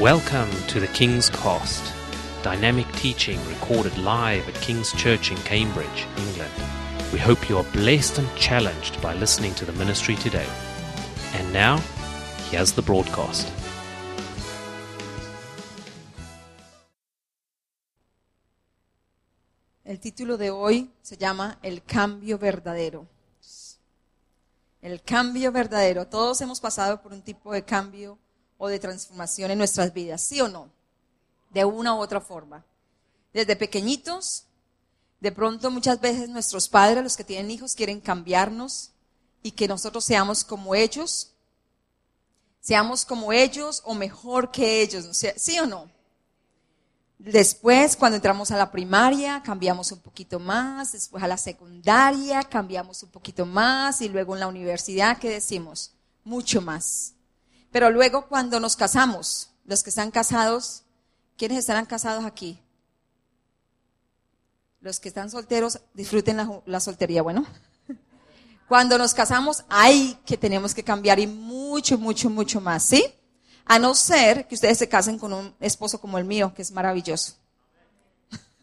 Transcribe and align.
Welcome 0.00 0.50
to 0.66 0.78
the 0.78 0.88
King's 0.88 1.30
Cost, 1.30 1.82
dynamic 2.42 2.86
teaching 2.96 3.40
recorded 3.48 3.96
live 3.96 4.46
at 4.46 4.54
King's 4.56 4.92
Church 4.92 5.30
in 5.30 5.38
Cambridge, 5.38 6.06
England. 6.18 6.52
We 7.14 7.18
hope 7.18 7.48
you 7.48 7.56
are 7.56 7.64
blessed 7.72 8.18
and 8.18 8.28
challenged 8.36 9.00
by 9.00 9.14
listening 9.14 9.54
to 9.54 9.64
the 9.64 9.72
ministry 9.72 10.14
today. 10.16 10.46
And 11.32 11.50
now, 11.50 11.78
here's 12.50 12.72
the 12.72 12.82
broadcast. 12.82 13.48
El 19.82 19.98
título 19.98 20.36
de 20.36 20.50
hoy 20.50 20.90
se 21.00 21.16
llama 21.16 21.56
El 21.62 21.84
cambio 21.84 22.36
verdadero. 22.36 23.06
El 24.82 25.00
cambio 25.00 25.52
verdadero. 25.52 26.06
Todos 26.06 26.42
hemos 26.42 26.60
pasado 26.60 27.00
por 27.00 27.14
un 27.14 27.22
tipo 27.22 27.50
de 27.54 27.64
cambio 27.64 28.18
o 28.58 28.68
de 28.68 28.78
transformación 28.78 29.50
en 29.50 29.58
nuestras 29.58 29.92
vidas, 29.92 30.22
¿sí 30.22 30.40
o 30.40 30.48
no? 30.48 30.70
De 31.50 31.64
una 31.64 31.94
u 31.94 31.98
otra 31.98 32.20
forma. 32.20 32.64
Desde 33.32 33.56
pequeñitos, 33.56 34.44
de 35.20 35.32
pronto 35.32 35.70
muchas 35.70 36.00
veces 36.00 36.28
nuestros 36.28 36.68
padres, 36.68 37.02
los 37.02 37.16
que 37.16 37.24
tienen 37.24 37.50
hijos, 37.50 37.74
quieren 37.74 38.00
cambiarnos 38.00 38.92
y 39.42 39.52
que 39.52 39.68
nosotros 39.68 40.04
seamos 40.04 40.44
como 40.44 40.74
ellos. 40.74 41.32
Seamos 42.60 43.04
como 43.04 43.32
ellos 43.32 43.82
o 43.84 43.94
mejor 43.94 44.50
que 44.50 44.82
ellos, 44.82 45.06
¿sí 45.36 45.58
o 45.58 45.66
no? 45.66 45.88
Después, 47.18 47.96
cuando 47.96 48.16
entramos 48.16 48.50
a 48.50 48.58
la 48.58 48.70
primaria, 48.70 49.42
cambiamos 49.42 49.90
un 49.90 50.00
poquito 50.00 50.38
más, 50.38 50.92
después 50.92 51.22
a 51.22 51.28
la 51.28 51.38
secundaria, 51.38 52.42
cambiamos 52.42 53.02
un 53.02 53.10
poquito 53.10 53.46
más 53.46 54.02
y 54.02 54.08
luego 54.08 54.34
en 54.34 54.40
la 54.40 54.48
universidad, 54.48 55.18
¿qué 55.18 55.30
decimos? 55.30 55.92
Mucho 56.24 56.60
más. 56.60 57.15
Pero 57.76 57.90
luego 57.90 58.26
cuando 58.26 58.58
nos 58.58 58.74
casamos, 58.74 59.50
los 59.66 59.82
que 59.82 59.90
están 59.90 60.10
casados, 60.10 60.84
¿quiénes 61.36 61.58
estarán 61.58 61.84
casados 61.84 62.24
aquí? 62.24 62.58
Los 64.80 64.98
que 64.98 65.08
están 65.10 65.28
solteros, 65.28 65.80
disfruten 65.92 66.38
la, 66.64 66.80
soltería, 66.80 67.20
bueno. 67.20 67.44
Cuando 68.66 68.96
nos 68.96 69.12
casamos, 69.12 69.62
hay 69.68 70.18
que 70.24 70.38
tenemos 70.38 70.74
que 70.74 70.82
cambiar 70.82 71.18
y 71.18 71.26
mucho, 71.26 71.98
mucho, 71.98 72.30
mucho 72.30 72.62
más, 72.62 72.82
¿sí? 72.82 73.04
A 73.66 73.78
no 73.78 73.94
ser 73.94 74.48
que 74.48 74.54
ustedes 74.54 74.78
se 74.78 74.88
casen 74.88 75.18
con 75.18 75.34
un 75.34 75.54
esposo 75.60 76.00
como 76.00 76.16
el 76.16 76.24
mío, 76.24 76.54
que 76.56 76.62
es 76.62 76.70
maravilloso. 76.70 77.34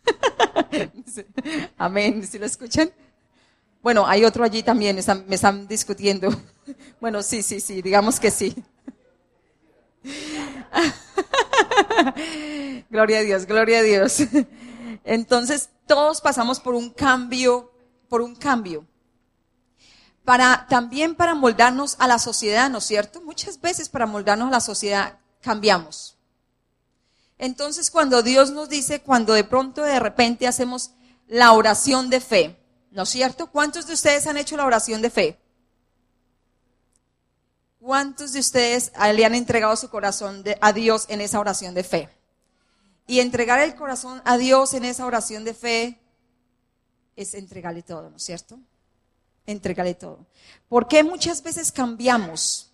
Amén. 1.77 2.25
¿Sí 2.25 2.39
lo 2.39 2.47
escuchan? 2.47 2.91
Bueno, 3.83 4.07
hay 4.07 4.25
otro 4.25 4.43
allí 4.43 4.63
también, 4.63 4.95
me 5.27 5.35
están 5.35 5.67
discutiendo. 5.67 6.29
Bueno, 6.99 7.21
sí, 7.21 7.43
sí, 7.43 7.59
sí, 7.59 7.81
digamos 7.81 8.19
que 8.19 8.31
sí. 8.31 8.55
gloria 12.89 13.19
a 13.19 13.21
Dios, 13.21 13.45
gloria 13.45 13.79
a 13.79 13.83
Dios. 13.83 14.23
Entonces, 15.03 15.69
todos 15.87 16.21
pasamos 16.21 16.59
por 16.59 16.75
un 16.75 16.89
cambio, 16.89 17.71
por 18.09 18.21
un 18.21 18.35
cambio 18.35 18.85
para 20.23 20.67
también 20.69 21.15
para 21.15 21.35
moldarnos 21.35 21.95
a 21.99 22.07
la 22.07 22.19
sociedad, 22.19 22.69
¿no 22.69 22.77
es 22.77 22.85
cierto? 22.85 23.21
Muchas 23.21 23.59
veces 23.59 23.89
para 23.89 24.05
moldarnos 24.05 24.47
a 24.47 24.51
la 24.51 24.61
sociedad 24.61 25.19
cambiamos. 25.41 26.17
Entonces, 27.37 27.91
cuando 27.91 28.23
Dios 28.23 28.51
nos 28.51 28.69
dice, 28.69 29.01
cuando 29.01 29.33
de 29.33 29.43
pronto 29.43 29.83
de 29.83 29.99
repente 29.99 30.47
hacemos 30.47 30.91
la 31.27 31.51
oración 31.51 32.09
de 32.09 32.21
fe, 32.21 32.57
¿no 32.91 33.03
es 33.03 33.09
cierto? 33.09 33.47
¿Cuántos 33.47 33.87
de 33.87 33.93
ustedes 33.93 34.27
han 34.27 34.37
hecho 34.37 34.55
la 34.55 34.65
oración 34.65 35.01
de 35.01 35.09
fe? 35.09 35.39
¿Cuántos 37.83 38.31
de 38.31 38.39
ustedes 38.39 38.93
le 39.13 39.25
han 39.25 39.35
entregado 39.35 39.75
su 39.75 39.89
corazón 39.89 40.41
a 40.61 40.71
Dios 40.71 41.05
en 41.09 41.19
esa 41.19 41.37
oración 41.41 41.73
de 41.73 41.83
fe? 41.83 42.09
Y 43.07 43.19
entregar 43.19 43.59
el 43.59 43.75
corazón 43.75 44.21
a 44.23 44.37
Dios 44.37 44.73
en 44.73 44.85
esa 44.85 45.05
oración 45.05 45.43
de 45.43 45.53
fe 45.53 45.99
es 47.17 47.33
entregarle 47.33 47.83
todo, 47.83 48.09
¿no 48.09 48.15
es 48.15 48.23
cierto? 48.23 48.57
Entrégale 49.45 49.95
todo. 49.95 50.25
¿Por 50.69 50.87
qué 50.87 51.03
muchas 51.03 51.43
veces 51.43 51.73
cambiamos 51.73 52.71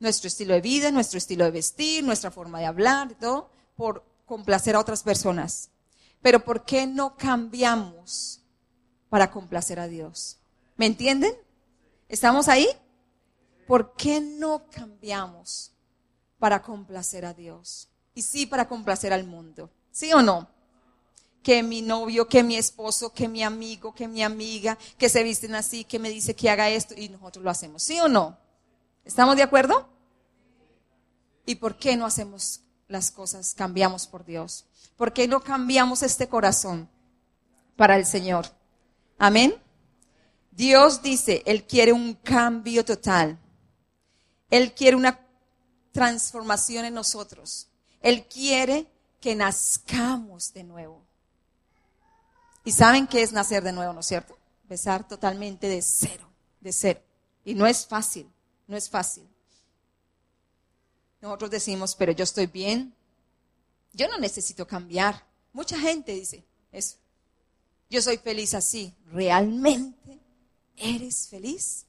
nuestro 0.00 0.28
estilo 0.28 0.54
de 0.54 0.62
vida, 0.62 0.90
nuestro 0.90 1.18
estilo 1.18 1.44
de 1.44 1.50
vestir, 1.50 2.02
nuestra 2.02 2.30
forma 2.30 2.58
de 2.60 2.64
hablar, 2.64 3.12
todo, 3.20 3.50
por 3.76 4.02
complacer 4.24 4.76
a 4.76 4.80
otras 4.80 5.02
personas? 5.02 5.68
Pero 6.22 6.42
¿por 6.42 6.64
qué 6.64 6.86
no 6.86 7.18
cambiamos 7.18 8.40
para 9.10 9.30
complacer 9.30 9.78
a 9.78 9.88
Dios? 9.88 10.38
¿Me 10.78 10.86
entienden? 10.86 11.34
¿Estamos 12.08 12.48
ahí? 12.48 12.66
¿Por 13.66 13.94
qué 13.94 14.20
no 14.20 14.66
cambiamos 14.70 15.72
para 16.38 16.62
complacer 16.62 17.24
a 17.24 17.34
Dios? 17.34 17.88
Y 18.14 18.22
sí 18.22 18.46
para 18.46 18.68
complacer 18.68 19.12
al 19.12 19.24
mundo. 19.24 19.70
¿Sí 19.90 20.12
o 20.12 20.22
no? 20.22 20.48
que 21.46 21.62
mi 21.62 21.80
novio, 21.80 22.26
que 22.26 22.42
mi 22.42 22.56
esposo, 22.56 23.12
que 23.12 23.28
mi 23.28 23.44
amigo, 23.44 23.94
que 23.94 24.08
mi 24.08 24.24
amiga, 24.24 24.76
que 24.98 25.08
se 25.08 25.22
visten 25.22 25.54
así, 25.54 25.84
que 25.84 26.00
me 26.00 26.10
dice 26.10 26.34
que 26.34 26.50
haga 26.50 26.68
esto 26.70 26.92
y 26.96 27.08
nosotros 27.08 27.44
lo 27.44 27.50
hacemos. 27.50 27.84
¿Sí 27.84 28.00
o 28.00 28.08
no? 28.08 28.36
¿Estamos 29.04 29.36
de 29.36 29.44
acuerdo? 29.44 29.88
¿Y 31.44 31.54
por 31.54 31.78
qué 31.78 31.96
no 31.96 32.04
hacemos 32.04 32.62
las 32.88 33.12
cosas, 33.12 33.54
cambiamos 33.54 34.08
por 34.08 34.24
Dios? 34.24 34.64
¿Por 34.96 35.12
qué 35.12 35.28
no 35.28 35.40
cambiamos 35.40 36.02
este 36.02 36.28
corazón 36.28 36.90
para 37.76 37.94
el 37.94 38.06
Señor? 38.06 38.46
Amén. 39.16 39.54
Dios 40.50 41.00
dice, 41.00 41.44
Él 41.46 41.62
quiere 41.62 41.92
un 41.92 42.14
cambio 42.14 42.84
total. 42.84 43.38
Él 44.50 44.74
quiere 44.74 44.96
una 44.96 45.20
transformación 45.92 46.84
en 46.84 46.94
nosotros. 46.94 47.68
Él 48.00 48.26
quiere 48.26 48.86
que 49.20 49.34
nazcamos 49.34 50.52
de 50.52 50.64
nuevo. 50.64 51.02
Y 52.64 52.72
saben 52.72 53.06
qué 53.06 53.22
es 53.22 53.32
nacer 53.32 53.62
de 53.62 53.72
nuevo, 53.72 53.92
¿no 53.92 54.00
es 54.00 54.06
cierto? 54.06 54.36
Empezar 54.62 55.06
totalmente 55.06 55.68
de 55.68 55.80
cero, 55.82 56.28
de 56.60 56.72
cero. 56.72 57.00
Y 57.44 57.54
no 57.54 57.66
es 57.66 57.86
fácil, 57.86 58.30
no 58.66 58.76
es 58.76 58.90
fácil. 58.90 59.28
Nosotros 61.20 61.50
decimos, 61.50 61.94
pero 61.94 62.12
yo 62.12 62.24
estoy 62.24 62.46
bien, 62.46 62.94
yo 63.92 64.08
no 64.08 64.18
necesito 64.18 64.66
cambiar. 64.66 65.24
Mucha 65.52 65.78
gente 65.78 66.12
dice 66.12 66.44
eso. 66.70 66.96
Yo 67.88 68.02
soy 68.02 68.18
feliz 68.18 68.52
así. 68.54 68.94
¿Realmente 69.12 70.20
eres 70.76 71.28
feliz? 71.28 71.86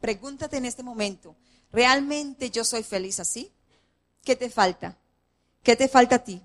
Pregúntate 0.00 0.58
en 0.58 0.64
este 0.64 0.82
momento, 0.82 1.34
¿realmente 1.72 2.50
yo 2.50 2.64
soy 2.64 2.82
feliz 2.82 3.20
así? 3.20 3.52
¿Qué 4.24 4.36
te 4.36 4.50
falta? 4.50 4.98
¿Qué 5.62 5.76
te 5.76 5.88
falta 5.88 6.16
a 6.16 6.24
ti? 6.24 6.42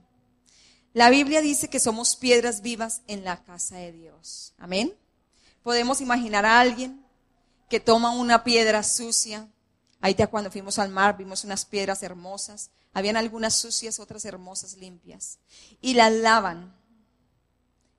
La 0.93 1.09
Biblia 1.09 1.41
dice 1.41 1.69
que 1.69 1.79
somos 1.79 2.15
piedras 2.15 2.61
vivas 2.61 3.01
en 3.07 3.23
la 3.23 3.43
casa 3.43 3.77
de 3.77 3.91
Dios. 3.91 4.53
Amén. 4.57 4.93
Podemos 5.63 6.01
imaginar 6.01 6.45
a 6.45 6.59
alguien 6.59 7.03
que 7.69 7.79
toma 7.79 8.11
una 8.11 8.43
piedra 8.43 8.83
sucia. 8.83 9.49
Ahí 10.01 10.13
ya 10.13 10.27
cuando 10.27 10.51
fuimos 10.51 10.77
al 10.77 10.89
mar 10.89 11.17
vimos 11.17 11.43
unas 11.43 11.65
piedras 11.65 12.03
hermosas. 12.03 12.69
Habían 12.93 13.17
algunas 13.17 13.55
sucias, 13.55 13.99
otras 13.99 14.23
hermosas, 14.25 14.75
limpias. 14.75 15.39
Y 15.81 15.95
las 15.95 16.11
lavan 16.11 16.75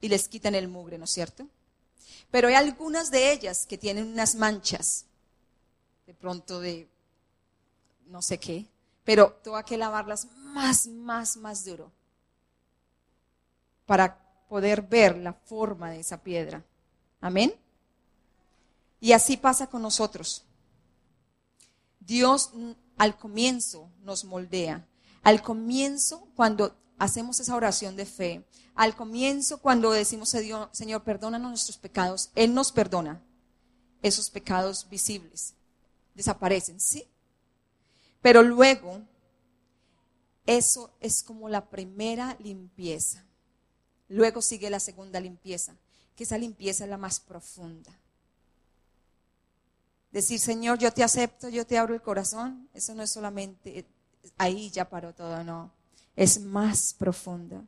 y 0.00 0.08
les 0.08 0.28
quitan 0.28 0.54
el 0.54 0.68
mugre, 0.68 0.98
¿no 0.98 1.06
es 1.06 1.10
cierto? 1.10 1.48
Pero 2.30 2.48
hay 2.48 2.54
algunas 2.54 3.10
de 3.10 3.32
ellas 3.32 3.66
que 3.66 3.78
tienen 3.78 4.06
unas 4.06 4.34
manchas, 4.34 5.06
de 6.06 6.14
pronto 6.14 6.60
de 6.60 6.88
no 8.06 8.22
sé 8.22 8.38
qué, 8.38 8.66
pero 9.04 9.38
tengo 9.42 9.62
que 9.64 9.76
lavarlas 9.76 10.28
más, 10.36 10.86
más, 10.86 11.36
más 11.36 11.64
duro 11.64 11.92
para 13.86 14.18
poder 14.48 14.82
ver 14.82 15.16
la 15.18 15.32
forma 15.32 15.90
de 15.90 16.00
esa 16.00 16.22
piedra. 16.22 16.64
Amén. 17.20 17.54
Y 19.00 19.12
así 19.12 19.36
pasa 19.36 19.66
con 19.66 19.82
nosotros. 19.82 20.44
Dios 22.00 22.50
mm, 22.54 22.72
al 22.96 23.18
comienzo 23.18 23.90
nos 24.02 24.24
moldea. 24.24 24.86
Al 25.22 25.42
comienzo, 25.42 26.28
cuando 26.34 26.76
hacemos 26.98 27.40
esa 27.40 27.56
oración 27.56 27.96
de 27.96 28.06
fe, 28.06 28.46
al 28.74 28.94
comienzo, 28.94 29.58
cuando 29.58 29.90
decimos 29.90 30.34
Señor, 30.72 31.02
perdónanos 31.04 31.50
nuestros 31.50 31.78
pecados, 31.78 32.30
Él 32.34 32.54
nos 32.54 32.72
perdona 32.72 33.22
esos 34.02 34.30
pecados 34.30 34.88
visibles. 34.88 35.54
Desaparecen, 36.14 36.80
¿sí? 36.80 37.08
Pero 38.24 38.42
luego, 38.42 39.02
eso 40.46 40.90
es 40.98 41.22
como 41.22 41.50
la 41.50 41.68
primera 41.68 42.38
limpieza. 42.40 43.22
Luego 44.08 44.40
sigue 44.40 44.70
la 44.70 44.80
segunda 44.80 45.20
limpieza, 45.20 45.76
que 46.16 46.24
esa 46.24 46.38
limpieza 46.38 46.84
es 46.84 46.90
la 46.90 46.96
más 46.96 47.20
profunda. 47.20 47.92
Decir, 50.10 50.40
Señor, 50.40 50.78
yo 50.78 50.90
te 50.90 51.04
acepto, 51.04 51.50
yo 51.50 51.66
te 51.66 51.76
abro 51.76 51.92
el 51.92 52.00
corazón, 52.00 52.66
eso 52.72 52.94
no 52.94 53.02
es 53.02 53.10
solamente 53.10 53.84
ahí 54.38 54.70
ya 54.70 54.88
paró 54.88 55.12
todo, 55.12 55.44
no. 55.44 55.70
Es 56.16 56.40
más 56.40 56.94
profunda. 56.94 57.62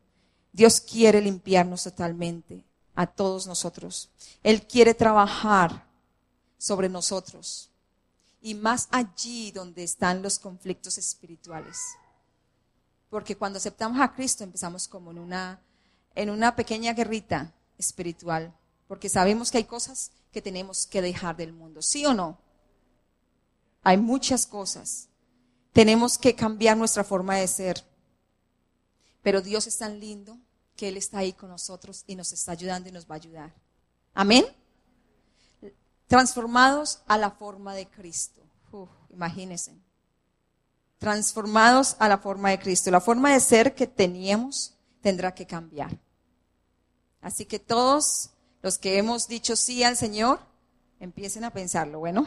Dios 0.54 0.80
quiere 0.80 1.20
limpiarnos 1.20 1.82
totalmente 1.82 2.64
a 2.94 3.06
todos 3.06 3.46
nosotros. 3.46 4.08
Él 4.42 4.66
quiere 4.66 4.94
trabajar 4.94 5.84
sobre 6.56 6.88
nosotros 6.88 7.68
y 8.46 8.54
más 8.54 8.86
allí 8.92 9.50
donde 9.50 9.82
están 9.82 10.22
los 10.22 10.38
conflictos 10.38 10.98
espirituales. 10.98 11.80
Porque 13.10 13.36
cuando 13.36 13.56
aceptamos 13.56 14.00
a 14.00 14.14
Cristo 14.14 14.44
empezamos 14.44 14.86
como 14.86 15.10
en 15.10 15.18
una, 15.18 15.60
en 16.14 16.30
una 16.30 16.54
pequeña 16.54 16.92
guerrita 16.92 17.52
espiritual. 17.76 18.56
Porque 18.86 19.08
sabemos 19.08 19.50
que 19.50 19.58
hay 19.58 19.64
cosas 19.64 20.12
que 20.30 20.40
tenemos 20.40 20.86
que 20.86 21.02
dejar 21.02 21.36
del 21.36 21.52
mundo. 21.52 21.82
¿Sí 21.82 22.06
o 22.06 22.14
no? 22.14 22.38
Hay 23.82 23.96
muchas 23.96 24.46
cosas. 24.46 25.08
Tenemos 25.72 26.16
que 26.16 26.36
cambiar 26.36 26.76
nuestra 26.76 27.02
forma 27.02 27.34
de 27.34 27.48
ser. 27.48 27.84
Pero 29.22 29.42
Dios 29.42 29.66
es 29.66 29.76
tan 29.76 29.98
lindo 29.98 30.38
que 30.76 30.86
Él 30.86 30.96
está 30.98 31.18
ahí 31.18 31.32
con 31.32 31.50
nosotros 31.50 32.04
y 32.06 32.14
nos 32.14 32.30
está 32.30 32.52
ayudando 32.52 32.88
y 32.88 32.92
nos 32.92 33.10
va 33.10 33.16
a 33.16 33.18
ayudar. 33.18 33.52
Amén. 34.14 34.46
Transformados 36.06 37.02
a 37.06 37.18
la 37.18 37.30
forma 37.30 37.74
de 37.74 37.86
Cristo. 37.86 38.42
imagínense. 39.10 39.74
Transformados 40.98 41.96
a 41.98 42.08
la 42.08 42.18
forma 42.18 42.50
de 42.50 42.58
Cristo. 42.58 42.90
La 42.90 43.00
forma 43.00 43.32
de 43.32 43.40
ser 43.40 43.74
que 43.74 43.86
teníamos 43.86 44.74
tendrá 45.00 45.34
que 45.34 45.46
cambiar. 45.46 45.98
Así 47.20 47.44
que 47.44 47.58
todos 47.58 48.30
los 48.62 48.78
que 48.78 48.98
hemos 48.98 49.26
dicho 49.26 49.56
sí 49.56 49.82
al 49.82 49.96
Señor, 49.96 50.38
empiecen 51.00 51.44
a 51.44 51.50
pensarlo. 51.50 51.98
Bueno, 51.98 52.24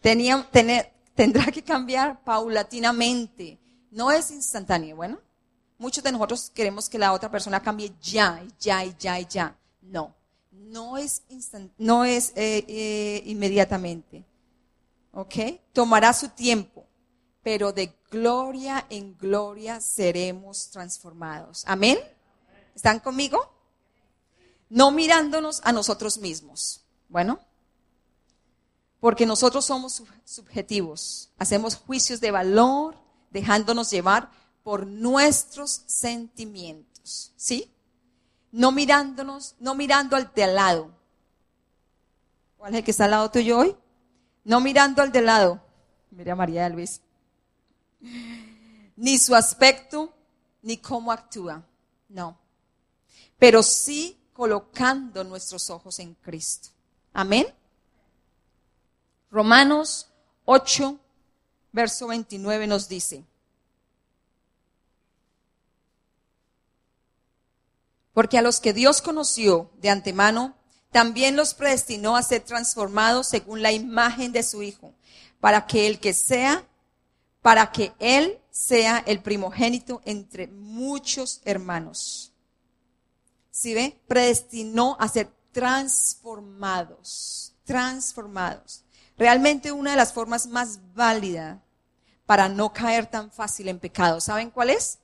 tenía, 0.00 0.48
tener, 0.50 0.92
tendrá 1.14 1.46
que 1.52 1.62
cambiar 1.62 2.24
paulatinamente. 2.24 3.58
No 3.90 4.10
es 4.10 4.30
instantáneo. 4.30 4.96
Bueno, 4.96 5.18
muchos 5.76 6.02
de 6.02 6.12
nosotros 6.12 6.50
queremos 6.54 6.88
que 6.88 6.98
la 6.98 7.12
otra 7.12 7.30
persona 7.30 7.62
cambie 7.62 7.92
ya, 8.00 8.42
ya, 8.58 8.84
y 8.84 8.94
ya, 8.98 9.18
ya. 9.20 9.56
No 9.82 10.21
no 10.52 10.98
es, 10.98 11.22
no 11.78 12.04
es 12.04 12.32
eh, 12.36 12.64
eh, 12.68 13.22
inmediatamente. 13.26 14.24
¿Ok? 15.12 15.34
Tomará 15.72 16.12
su 16.12 16.28
tiempo, 16.30 16.86
pero 17.42 17.72
de 17.72 17.94
gloria 18.10 18.86
en 18.88 19.16
gloria 19.18 19.80
seremos 19.80 20.70
transformados. 20.70 21.64
Amén. 21.66 21.98
¿Están 22.74 23.00
conmigo? 23.00 23.52
No 24.70 24.90
mirándonos 24.90 25.60
a 25.64 25.72
nosotros 25.72 26.18
mismos. 26.18 26.84
Bueno, 27.08 27.40
porque 29.00 29.26
nosotros 29.26 29.64
somos 29.66 30.02
subjetivos, 30.24 31.30
hacemos 31.36 31.76
juicios 31.76 32.20
de 32.20 32.30
valor, 32.30 32.96
dejándonos 33.30 33.90
llevar 33.90 34.30
por 34.62 34.86
nuestros 34.86 35.82
sentimientos. 35.86 37.32
¿Sí? 37.36 37.71
No 38.52 38.70
mirándonos, 38.70 39.56
no 39.58 39.74
mirando 39.74 40.14
al 40.14 40.32
de 40.32 40.44
al 40.44 40.54
lado. 40.54 40.90
¿Cuál 42.58 42.74
es 42.74 42.78
el 42.78 42.84
que 42.84 42.90
está 42.92 43.06
al 43.06 43.10
lado 43.10 43.30
tuyo 43.30 43.58
hoy? 43.58 43.76
No 44.44 44.60
mirando 44.60 45.02
al 45.02 45.10
de 45.10 45.22
lado. 45.22 45.60
Mira 46.10 46.36
María 46.36 46.68
Luis. 46.68 47.00
Ni 48.96 49.18
su 49.18 49.34
aspecto, 49.34 50.14
ni 50.60 50.76
cómo 50.76 51.10
actúa. 51.10 51.64
No. 52.08 52.38
Pero 53.38 53.62
sí 53.62 54.20
colocando 54.32 55.24
nuestros 55.24 55.70
ojos 55.70 55.98
en 55.98 56.14
Cristo. 56.14 56.68
Amén. 57.12 57.46
Romanos 59.30 60.08
8, 60.44 60.98
verso 61.72 62.06
29 62.08 62.66
nos 62.66 62.88
dice. 62.88 63.24
Porque 68.12 68.38
a 68.38 68.42
los 68.42 68.60
que 68.60 68.72
Dios 68.72 69.02
conoció 69.02 69.70
de 69.80 69.90
antemano, 69.90 70.54
también 70.90 71.36
los 71.36 71.54
predestinó 71.54 72.16
a 72.16 72.22
ser 72.22 72.42
transformados 72.42 73.26
según 73.26 73.62
la 73.62 73.72
imagen 73.72 74.32
de 74.32 74.42
su 74.42 74.62
Hijo, 74.62 74.94
para 75.40 75.66
que 75.66 75.86
el 75.86 75.98
que 75.98 76.12
sea, 76.12 76.66
para 77.40 77.72
que 77.72 77.92
Él 77.98 78.38
sea 78.50 79.02
el 79.06 79.22
primogénito 79.22 80.02
entre 80.04 80.48
muchos 80.48 81.40
hermanos. 81.44 82.32
¿Sí 83.50 83.74
ve? 83.74 83.98
Predestinó 84.06 84.96
a 85.00 85.08
ser 85.08 85.32
transformados, 85.52 87.54
transformados. 87.64 88.84
Realmente 89.16 89.72
una 89.72 89.92
de 89.92 89.96
las 89.96 90.12
formas 90.12 90.46
más 90.46 90.78
válidas 90.94 91.58
para 92.26 92.48
no 92.48 92.72
caer 92.72 93.06
tan 93.06 93.30
fácil 93.30 93.68
en 93.68 93.78
pecado, 93.78 94.20
¿saben 94.20 94.50
cuál 94.50 94.70
es? 94.70 94.98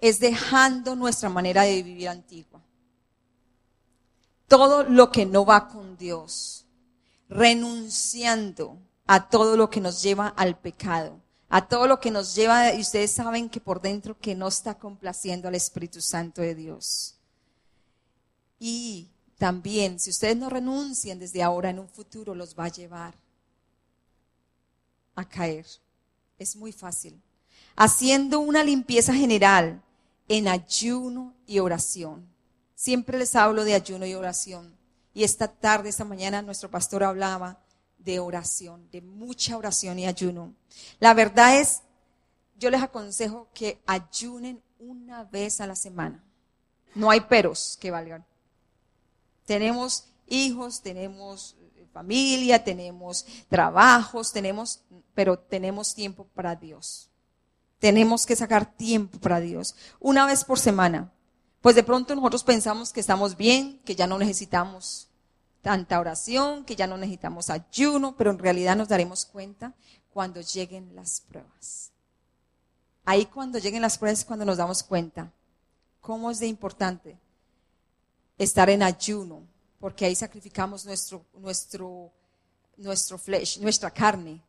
Es 0.00 0.18
dejando 0.18 0.96
nuestra 0.96 1.28
manera 1.28 1.62
de 1.62 1.82
vivir 1.82 2.08
antigua. 2.08 2.60
Todo 4.48 4.82
lo 4.82 5.12
que 5.12 5.26
no 5.26 5.44
va 5.44 5.68
con 5.68 5.96
Dios, 5.96 6.66
renunciando 7.28 8.78
a 9.06 9.28
todo 9.28 9.56
lo 9.56 9.70
que 9.70 9.80
nos 9.80 10.02
lleva 10.02 10.28
al 10.28 10.58
pecado, 10.58 11.20
a 11.48 11.68
todo 11.68 11.86
lo 11.86 12.00
que 12.00 12.10
nos 12.10 12.34
lleva, 12.34 12.74
y 12.74 12.80
ustedes 12.80 13.12
saben 13.12 13.48
que 13.48 13.60
por 13.60 13.80
dentro 13.80 14.18
que 14.18 14.34
no 14.34 14.48
está 14.48 14.78
complaciendo 14.78 15.48
al 15.48 15.54
Espíritu 15.54 16.00
Santo 16.00 16.40
de 16.40 16.54
Dios. 16.54 17.16
Y 18.58 19.10
también, 19.38 20.00
si 20.00 20.10
ustedes 20.10 20.36
no 20.36 20.50
renuncian 20.50 21.18
desde 21.18 21.42
ahora, 21.42 21.70
en 21.70 21.78
un 21.78 21.88
futuro 21.88 22.34
los 22.34 22.58
va 22.58 22.64
a 22.64 22.68
llevar 22.68 23.14
a 25.14 25.28
caer. 25.28 25.66
Es 26.38 26.56
muy 26.56 26.72
fácil. 26.72 27.20
Haciendo 27.76 28.40
una 28.40 28.64
limpieza 28.64 29.14
general 29.14 29.82
en 30.30 30.46
ayuno 30.46 31.34
y 31.44 31.58
oración. 31.58 32.32
Siempre 32.76 33.18
les 33.18 33.34
hablo 33.34 33.64
de 33.64 33.74
ayuno 33.74 34.06
y 34.06 34.14
oración. 34.14 34.78
Y 35.12 35.24
esta 35.24 35.48
tarde, 35.48 35.88
esta 35.88 36.04
mañana, 36.04 36.40
nuestro 36.40 36.70
pastor 36.70 37.02
hablaba 37.02 37.58
de 37.98 38.20
oración, 38.20 38.88
de 38.92 39.02
mucha 39.02 39.56
oración 39.56 39.98
y 39.98 40.06
ayuno. 40.06 40.54
La 41.00 41.14
verdad 41.14 41.58
es, 41.58 41.82
yo 42.56 42.70
les 42.70 42.80
aconsejo 42.80 43.48
que 43.52 43.82
ayunen 43.86 44.62
una 44.78 45.24
vez 45.24 45.60
a 45.60 45.66
la 45.66 45.74
semana. 45.74 46.24
No 46.94 47.10
hay 47.10 47.22
peros 47.22 47.76
que 47.80 47.90
valgan. 47.90 48.24
Tenemos 49.46 50.04
hijos, 50.28 50.80
tenemos 50.80 51.56
familia, 51.92 52.62
tenemos 52.62 53.26
trabajos, 53.48 54.32
tenemos, 54.32 54.84
pero 55.12 55.36
tenemos 55.36 55.92
tiempo 55.92 56.24
para 56.34 56.54
Dios. 56.54 57.09
Tenemos 57.80 58.26
que 58.26 58.36
sacar 58.36 58.76
tiempo 58.76 59.18
para 59.18 59.40
Dios, 59.40 59.74
una 59.98 60.26
vez 60.26 60.44
por 60.44 60.58
semana. 60.58 61.10
Pues 61.60 61.74
de 61.74 61.82
pronto 61.82 62.14
nosotros 62.14 62.44
pensamos 62.44 62.92
que 62.92 63.00
estamos 63.00 63.36
bien, 63.36 63.80
que 63.84 63.96
ya 63.96 64.06
no 64.06 64.18
necesitamos 64.18 65.08
tanta 65.62 65.98
oración, 65.98 66.64
que 66.64 66.76
ya 66.76 66.86
no 66.86 66.96
necesitamos 66.96 67.50
ayuno, 67.50 68.14
pero 68.16 68.30
en 68.30 68.38
realidad 68.38 68.76
nos 68.76 68.88
daremos 68.88 69.26
cuenta 69.26 69.74
cuando 70.12 70.40
lleguen 70.40 70.94
las 70.94 71.20
pruebas. 71.20 71.90
Ahí 73.04 73.26
cuando 73.26 73.58
lleguen 73.58 73.82
las 73.82 73.98
pruebas 73.98 74.20
es 74.20 74.24
cuando 74.24 74.44
nos 74.44 74.58
damos 74.58 74.82
cuenta 74.82 75.32
cómo 76.00 76.30
es 76.30 76.38
de 76.38 76.46
importante 76.46 77.18
estar 78.38 78.70
en 78.70 78.82
ayuno, 78.82 79.42
porque 79.78 80.04
ahí 80.04 80.14
sacrificamos 80.14 80.84
nuestro, 80.84 81.24
nuestro, 81.34 82.10
nuestro 82.76 83.18
flesh, 83.18 83.58
nuestra 83.58 83.90
carne. 83.90 84.42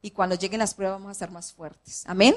Y 0.00 0.10
cuando 0.10 0.36
lleguen 0.36 0.60
las 0.60 0.74
pruebas 0.74 0.96
vamos 0.96 1.08
a 1.10 1.12
estar 1.12 1.30
más 1.30 1.52
fuertes. 1.52 2.02
Amén. 2.06 2.34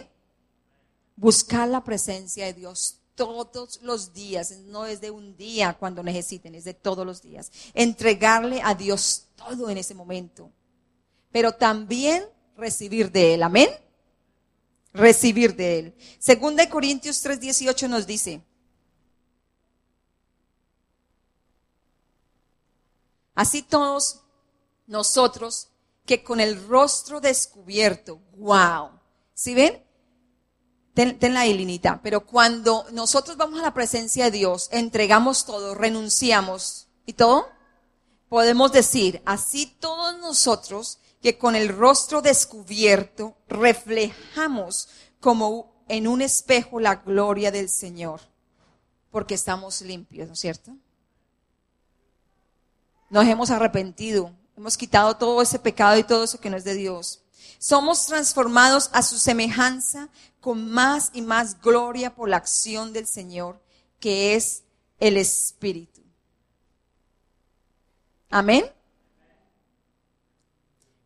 Buscar 1.21 1.69
la 1.69 1.83
presencia 1.83 2.47
de 2.47 2.53
Dios 2.53 2.97
todos 3.13 3.79
los 3.83 4.11
días, 4.11 4.57
no 4.61 4.87
es 4.87 5.01
de 5.01 5.11
un 5.11 5.37
día 5.37 5.77
cuando 5.79 6.01
necesiten, 6.01 6.55
es 6.55 6.63
de 6.63 6.73
todos 6.73 7.05
los 7.05 7.21
días. 7.21 7.51
Entregarle 7.75 8.59
a 8.63 8.73
Dios 8.73 9.27
todo 9.35 9.69
en 9.69 9.77
ese 9.77 9.93
momento, 9.93 10.49
pero 11.31 11.51
también 11.51 12.25
recibir 12.57 13.11
de 13.11 13.35
Él, 13.35 13.43
amén. 13.43 13.69
Recibir 14.93 15.55
de 15.55 15.77
Él. 15.77 15.95
Segunda 16.17 16.63
de 16.63 16.71
Corintios 16.71 17.23
3:18 17.23 17.87
nos 17.87 18.07
dice, 18.07 18.41
así 23.35 23.61
todos 23.61 24.21
nosotros 24.87 25.67
que 26.03 26.23
con 26.23 26.39
el 26.39 26.67
rostro 26.67 27.21
descubierto, 27.21 28.19
wow, 28.37 28.89
¿sí 29.35 29.53
ven? 29.53 29.90
Ten, 30.93 31.17
la 31.33 31.45
Elinita. 31.45 32.01
Pero 32.03 32.25
cuando 32.25 32.85
nosotros 32.91 33.37
vamos 33.37 33.59
a 33.59 33.63
la 33.63 33.73
presencia 33.73 34.25
de 34.25 34.31
Dios, 34.31 34.69
entregamos 34.71 35.45
todo, 35.45 35.73
renunciamos 35.75 36.87
y 37.05 37.13
todo, 37.13 37.47
podemos 38.29 38.71
decir, 38.71 39.21
así 39.25 39.65
todos 39.79 40.17
nosotros 40.19 40.99
que 41.21 41.37
con 41.37 41.55
el 41.55 41.69
rostro 41.69 42.21
descubierto 42.21 43.35
reflejamos 43.47 44.89
como 45.19 45.71
en 45.87 46.07
un 46.07 46.21
espejo 46.21 46.79
la 46.79 46.95
gloria 46.95 47.51
del 47.51 47.69
Señor, 47.69 48.21
porque 49.11 49.35
estamos 49.35 49.81
limpios, 49.81 50.27
¿no 50.27 50.33
es 50.33 50.39
cierto? 50.39 50.71
Nos 53.09 53.25
hemos 53.27 53.51
arrepentido, 53.51 54.31
hemos 54.57 54.77
quitado 54.77 55.17
todo 55.17 55.41
ese 55.41 55.59
pecado 55.59 55.97
y 55.97 56.03
todo 56.03 56.23
eso 56.23 56.39
que 56.39 56.49
no 56.49 56.57
es 56.57 56.63
de 56.63 56.73
Dios. 56.73 57.21
Somos 57.59 58.05
transformados 58.05 58.89
a 58.93 59.03
su 59.03 59.19
semejanza 59.19 60.09
con 60.41 60.69
más 60.69 61.11
y 61.13 61.21
más 61.21 61.61
gloria 61.61 62.13
por 62.13 62.27
la 62.27 62.37
acción 62.37 62.91
del 62.91 63.07
Señor, 63.07 63.61
que 63.99 64.35
es 64.35 64.63
el 64.99 65.15
Espíritu. 65.15 66.01
Amén. 68.29 68.65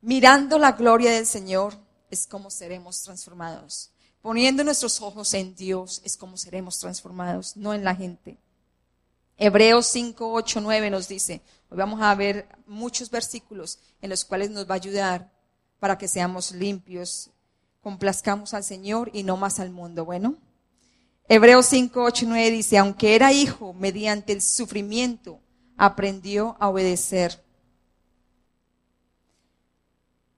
Mirando 0.01 0.57
la 0.57 0.71
gloria 0.71 1.11
del 1.11 1.25
Señor, 1.25 1.75
es 2.09 2.25
como 2.25 2.49
seremos 2.49 3.01
transformados. 3.03 3.91
Poniendo 4.21 4.63
nuestros 4.63 5.01
ojos 5.01 5.33
en 5.33 5.53
Dios 5.55 6.01
es 6.03 6.17
como 6.17 6.37
seremos 6.37 6.79
transformados, 6.79 7.57
no 7.57 7.73
en 7.73 7.83
la 7.83 7.95
gente. 7.95 8.37
Hebreos 9.37 9.87
5, 9.87 10.31
8, 10.31 10.61
9 10.61 10.89
nos 10.89 11.07
dice, 11.07 11.41
hoy 11.69 11.77
vamos 11.77 12.01
a 12.01 12.15
ver 12.15 12.47
muchos 12.65 13.09
versículos 13.09 13.79
en 14.01 14.09
los 14.09 14.23
cuales 14.23 14.49
nos 14.49 14.67
va 14.67 14.75
a 14.75 14.77
ayudar 14.77 15.31
para 15.79 15.97
que 15.97 16.07
seamos 16.07 16.51
limpios, 16.53 17.29
complazcamos 17.85 18.55
al 18.55 18.63
Señor 18.63 19.11
y 19.13 19.21
no 19.21 19.37
más 19.37 19.59
al 19.59 19.69
mundo. 19.69 20.05
Bueno, 20.05 20.37
Hebreos 21.29 21.67
5, 21.67 22.01
8, 22.01 22.25
9 22.27 22.49
dice, 22.49 22.79
aunque 22.79 23.13
era 23.13 23.31
hijo, 23.31 23.73
mediante 23.73 24.33
el 24.33 24.41
sufrimiento, 24.41 25.39
aprendió 25.77 26.57
a 26.59 26.69
obedecer. 26.69 27.45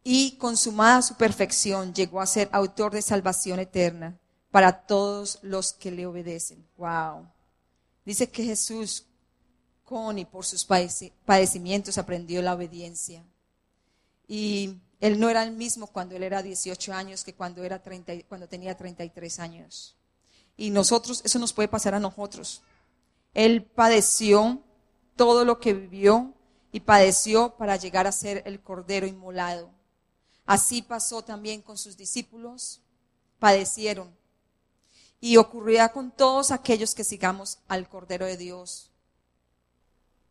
Y 0.03 0.35
consumada 0.35 1.01
su 1.01 1.15
perfección, 1.15 1.93
llegó 1.93 2.19
a 2.19 2.25
ser 2.25 2.49
autor 2.51 2.91
de 2.91 3.01
salvación 3.01 3.61
eterna 3.61 4.19
para 4.51 4.85
todos 4.85 5.39
los 5.41 5.71
que 5.71 5.89
le 5.89 6.05
obedecen. 6.05 6.67
Wow. 6.75 7.29
Dice 8.03 8.29
que 8.29 8.43
Jesús, 8.43 9.05
con 9.85 10.19
y 10.19 10.25
por 10.25 10.45
sus 10.45 10.65
padecimientos, 10.65 11.97
aprendió 11.97 12.41
la 12.41 12.55
obediencia. 12.55 13.23
Y 14.27 14.81
él 14.99 15.19
no 15.19 15.29
era 15.29 15.43
el 15.43 15.51
mismo 15.51 15.87
cuando 15.87 16.15
él 16.15 16.23
era 16.23 16.41
18 16.41 16.93
años 16.93 17.23
que 17.23 17.33
cuando, 17.33 17.63
era 17.63 17.81
30, 17.81 18.13
cuando 18.27 18.47
tenía 18.47 18.75
33 18.75 19.39
años. 19.39 19.95
Y 20.55 20.71
nosotros, 20.71 21.21
eso 21.23 21.37
nos 21.37 21.53
puede 21.53 21.67
pasar 21.67 21.93
a 21.93 21.99
nosotros. 21.99 22.63
Él 23.33 23.63
padeció 23.63 24.61
todo 25.15 25.45
lo 25.45 25.59
que 25.59 25.73
vivió 25.73 26.33
y 26.71 26.79
padeció 26.79 27.55
para 27.57 27.75
llegar 27.75 28.07
a 28.07 28.11
ser 28.11 28.41
el 28.45 28.59
cordero 28.59 29.05
inmolado. 29.05 29.69
Así 30.45 30.81
pasó 30.81 31.21
también 31.21 31.61
con 31.61 31.77
sus 31.77 31.97
discípulos, 31.97 32.81
padecieron. 33.37 34.15
Y 35.19 35.37
ocurrirá 35.37 35.91
con 35.91 36.11
todos 36.11 36.51
aquellos 36.51 36.95
que 36.95 37.03
sigamos 37.03 37.59
al 37.67 37.89
Cordero 37.89 38.25
de 38.25 38.37
Dios. 38.37 38.91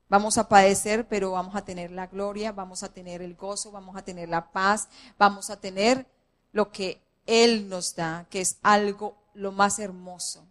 Vamos 0.08 0.38
a 0.38 0.48
padecer, 0.48 1.06
pero 1.08 1.32
vamos 1.32 1.56
a 1.56 1.64
tener 1.64 1.90
la 1.90 2.06
gloria, 2.06 2.52
vamos 2.52 2.82
a 2.82 2.92
tener 2.92 3.22
el 3.22 3.34
gozo, 3.34 3.72
vamos 3.72 3.96
a 3.96 4.02
tener 4.02 4.28
la 4.28 4.52
paz, 4.52 4.88
vamos 5.18 5.50
a 5.50 5.58
tener 5.58 6.06
lo 6.52 6.70
que 6.70 7.02
Él 7.26 7.68
nos 7.68 7.96
da, 7.96 8.26
que 8.30 8.40
es 8.40 8.58
algo 8.62 9.16
lo 9.34 9.50
más 9.50 9.78
hermoso, 9.78 10.44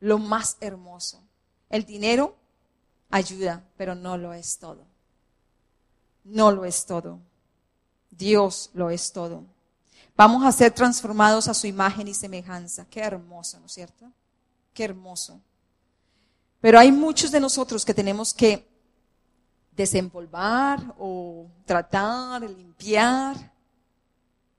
lo 0.00 0.18
más 0.18 0.56
hermoso. 0.60 1.20
El 1.68 1.84
dinero 1.84 2.36
ayuda, 3.10 3.64
pero 3.76 3.94
no 3.94 4.16
lo 4.16 4.32
es 4.34 4.58
todo. 4.58 4.86
No 6.22 6.52
lo 6.52 6.64
es 6.64 6.86
todo. 6.86 7.18
Dios 8.10 8.70
lo 8.72 8.90
es 8.90 9.12
todo. 9.12 9.44
Vamos 10.16 10.44
a 10.44 10.52
ser 10.52 10.72
transformados 10.72 11.48
a 11.48 11.54
su 11.54 11.66
imagen 11.66 12.06
y 12.06 12.14
semejanza. 12.14 12.86
Qué 12.88 13.00
hermoso, 13.00 13.58
¿no 13.58 13.66
es 13.66 13.72
cierto? 13.72 14.12
Qué 14.72 14.84
hermoso. 14.84 15.40
Pero 16.64 16.78
hay 16.78 16.90
muchos 16.90 17.30
de 17.30 17.40
nosotros 17.40 17.84
que 17.84 17.92
tenemos 17.92 18.32
que 18.32 18.66
desempolvar 19.72 20.94
o 20.98 21.46
tratar, 21.66 22.40
limpiar 22.40 23.52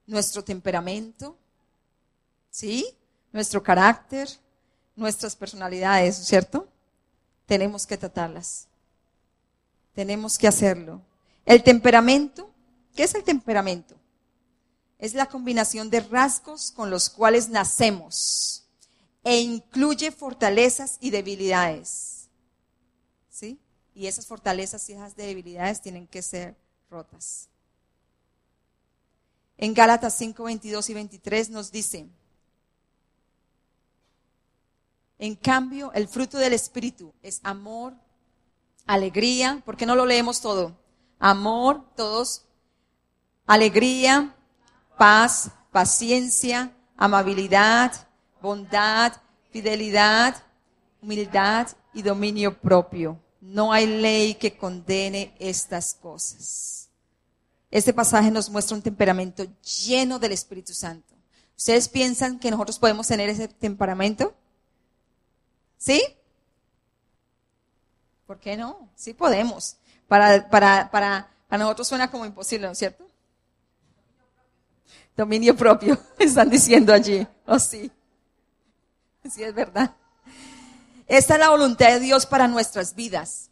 nuestro 0.06 0.44
temperamento, 0.44 1.36
¿sí? 2.52 2.86
Nuestro 3.34 3.64
carácter, 3.64 4.30
nuestras 4.96 5.36
personalidades, 5.36 6.16
¿cierto? 6.18 6.68
Tenemos 7.48 7.88
que 7.88 7.98
tratarlas. 7.98 8.68
Tenemos 9.96 10.38
que 10.38 10.48
hacerlo. 10.48 11.02
El 11.44 11.64
temperamento, 11.64 12.52
¿qué 12.96 13.02
es 13.02 13.16
el 13.16 13.24
temperamento? 13.24 13.96
Es 15.00 15.16
la 15.16 15.26
combinación 15.26 15.90
de 15.90 16.02
rasgos 16.02 16.70
con 16.70 16.92
los 16.92 17.10
cuales 17.10 17.50
nacemos 17.50 18.65
e 19.26 19.40
incluye 19.40 20.12
fortalezas 20.12 20.98
y 21.02 21.10
debilidades. 21.10 22.30
¿Sí? 23.28 23.60
Y 23.96 24.06
esas 24.06 24.28
fortalezas 24.28 24.88
y 24.88 24.94
esas 24.94 25.16
debilidades 25.16 25.82
tienen 25.82 26.08
que 26.08 26.22
ser 26.22 26.56
rotas. 26.92 27.50
En 29.58 29.74
Gálatas 29.74 30.16
5, 30.18 30.44
22 30.44 30.90
y 30.90 30.94
23 30.94 31.50
nos 31.50 31.72
dice, 31.72 32.08
en 35.18 35.36
cambio, 35.36 35.92
el 35.94 36.08
fruto 36.08 36.38
del 36.38 36.54
Espíritu 36.54 37.14
es 37.24 37.40
amor, 37.42 37.96
alegría, 38.86 39.64
¿por 39.66 39.76
qué 39.76 39.88
no 39.88 39.96
lo 39.96 40.06
leemos 40.06 40.42
todo? 40.42 40.78
Amor, 41.18 41.84
todos, 41.96 42.46
alegría, 43.48 44.36
paz, 44.98 45.50
paciencia, 45.72 46.76
amabilidad, 46.98 48.06
bondad, 48.46 49.14
fidelidad, 49.52 50.36
humildad 51.02 51.68
y 51.94 52.02
dominio 52.02 52.58
propio. 52.62 53.20
No 53.42 53.74
hay 53.74 53.88
ley 53.88 54.36
que 54.36 54.56
condene 54.56 55.36
estas 55.40 55.96
cosas. 55.96 56.90
Este 57.72 57.94
pasaje 57.94 58.32
nos 58.32 58.50
muestra 58.50 58.78
un 58.78 58.84
temperamento 58.84 59.46
lleno 59.86 60.20
del 60.20 60.32
Espíritu 60.32 60.74
Santo. 60.74 61.14
¿Ustedes 61.58 61.90
piensan 61.90 62.40
que 62.40 62.52
nosotros 62.52 62.80
podemos 62.80 63.08
tener 63.08 63.30
ese 63.30 63.48
temperamento? 63.48 64.34
¿Sí? 65.78 66.02
¿Por 68.26 68.40
qué 68.40 68.56
no? 68.56 68.90
Sí 68.96 69.14
podemos. 69.14 69.78
Para, 70.08 70.50
para, 70.50 70.90
para, 70.92 71.32
para 71.48 71.64
nosotros 71.64 71.88
suena 71.88 72.12
como 72.12 72.26
imposible, 72.26 72.68
¿no 72.68 72.74
es 72.74 72.78
cierto? 72.80 73.10
Dominio 75.18 75.56
propio, 75.56 75.98
están 76.20 76.50
diciendo 76.50 76.94
allí. 76.94 77.22
¿O 77.46 77.56
oh, 77.56 77.60
sí? 77.60 77.92
Sí, 79.32 79.44
es 79.44 79.54
verdad. 79.54 79.96
Esta 81.08 81.34
es 81.36 81.40
la 81.40 81.50
voluntad 81.50 81.88
de 81.88 82.00
Dios 82.00 82.26
para 82.26 82.48
nuestras 82.48 82.96
vidas. 82.96 83.50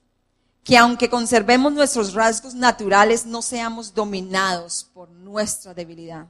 Que 0.63 0.77
aunque 0.77 1.09
conservemos 1.09 1.73
nuestros 1.73 2.13
rasgos 2.13 2.53
naturales, 2.53 3.25
no 3.25 3.41
seamos 3.41 3.93
dominados 3.93 4.89
por 4.93 5.09
nuestra 5.09 5.73
debilidad. 5.73 6.27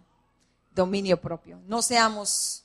Dominio 0.74 1.22
propio. 1.22 1.60
No 1.68 1.82
seamos 1.82 2.64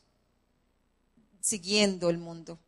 siguiendo 1.40 2.08
el 2.08 2.18
mundo. 2.18 2.58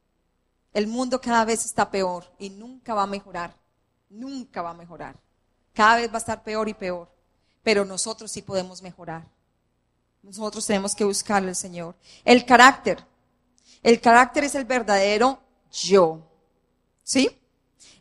El 0.72 0.86
mundo 0.86 1.20
cada 1.20 1.44
vez 1.44 1.64
está 1.64 1.90
peor 1.90 2.24
y 2.38 2.50
nunca 2.50 2.94
va 2.94 3.04
a 3.04 3.06
mejorar. 3.06 3.54
Nunca 4.10 4.60
va 4.60 4.70
a 4.70 4.74
mejorar. 4.74 5.16
Cada 5.72 5.96
vez 5.96 6.10
va 6.10 6.16
a 6.16 6.18
estar 6.18 6.42
peor 6.42 6.68
y 6.68 6.74
peor. 6.74 7.10
Pero 7.62 7.84
nosotros 7.84 8.30
sí 8.30 8.42
podemos 8.42 8.82
mejorar. 8.82 9.26
Nosotros 10.22 10.66
tenemos 10.66 10.94
que 10.94 11.04
buscarle 11.04 11.48
al 11.48 11.56
Señor. 11.56 11.94
El 12.24 12.44
carácter. 12.44 13.09
El 13.82 14.00
carácter 14.00 14.44
es 14.44 14.54
el 14.54 14.64
verdadero 14.64 15.40
yo. 15.70 16.26
¿Sí? 17.02 17.30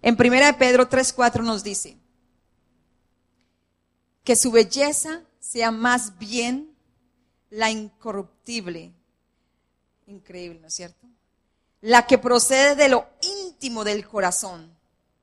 En 0.02 0.16
1 0.16 0.46
de 0.46 0.54
Pedro 0.54 0.88
3:4 0.88 1.44
nos 1.44 1.64
dice 1.64 1.98
que 4.24 4.36
su 4.36 4.52
belleza 4.52 5.24
sea 5.40 5.72
más 5.72 6.18
bien 6.20 6.76
la 7.50 7.72
incorruptible. 7.72 8.94
Increíble, 10.06 10.60
¿no 10.60 10.68
es 10.68 10.74
cierto? 10.76 11.08
La 11.82 12.06
que 12.06 12.18
procede 12.18 12.76
de 12.76 12.90
lo 12.90 13.08
íntimo 13.22 13.84
del 13.84 14.08
corazón, 14.08 14.72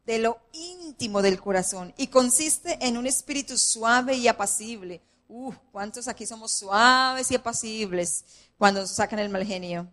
de 0.07 0.19
lo 0.19 0.41
íntimo 0.53 1.23
del 1.23 1.41
corazón, 1.41 1.95
y 1.97 2.09
consiste 2.09 2.79
en 2.85 2.97
un 2.97 3.07
espíritu 3.07 3.57
suave 3.59 4.15
y 4.15 4.27
apacible. 4.27 5.03
Uh, 5.29 5.53
¿cuántos 5.73 6.09
aquí 6.09 6.25
somos 6.25 6.53
suaves 6.53 7.31
y 7.31 7.35
apacibles 7.35 8.25
cuando 8.59 8.87
sacan 8.87 9.19
el 9.19 9.29
mal 9.29 9.45
genio? 9.45 9.93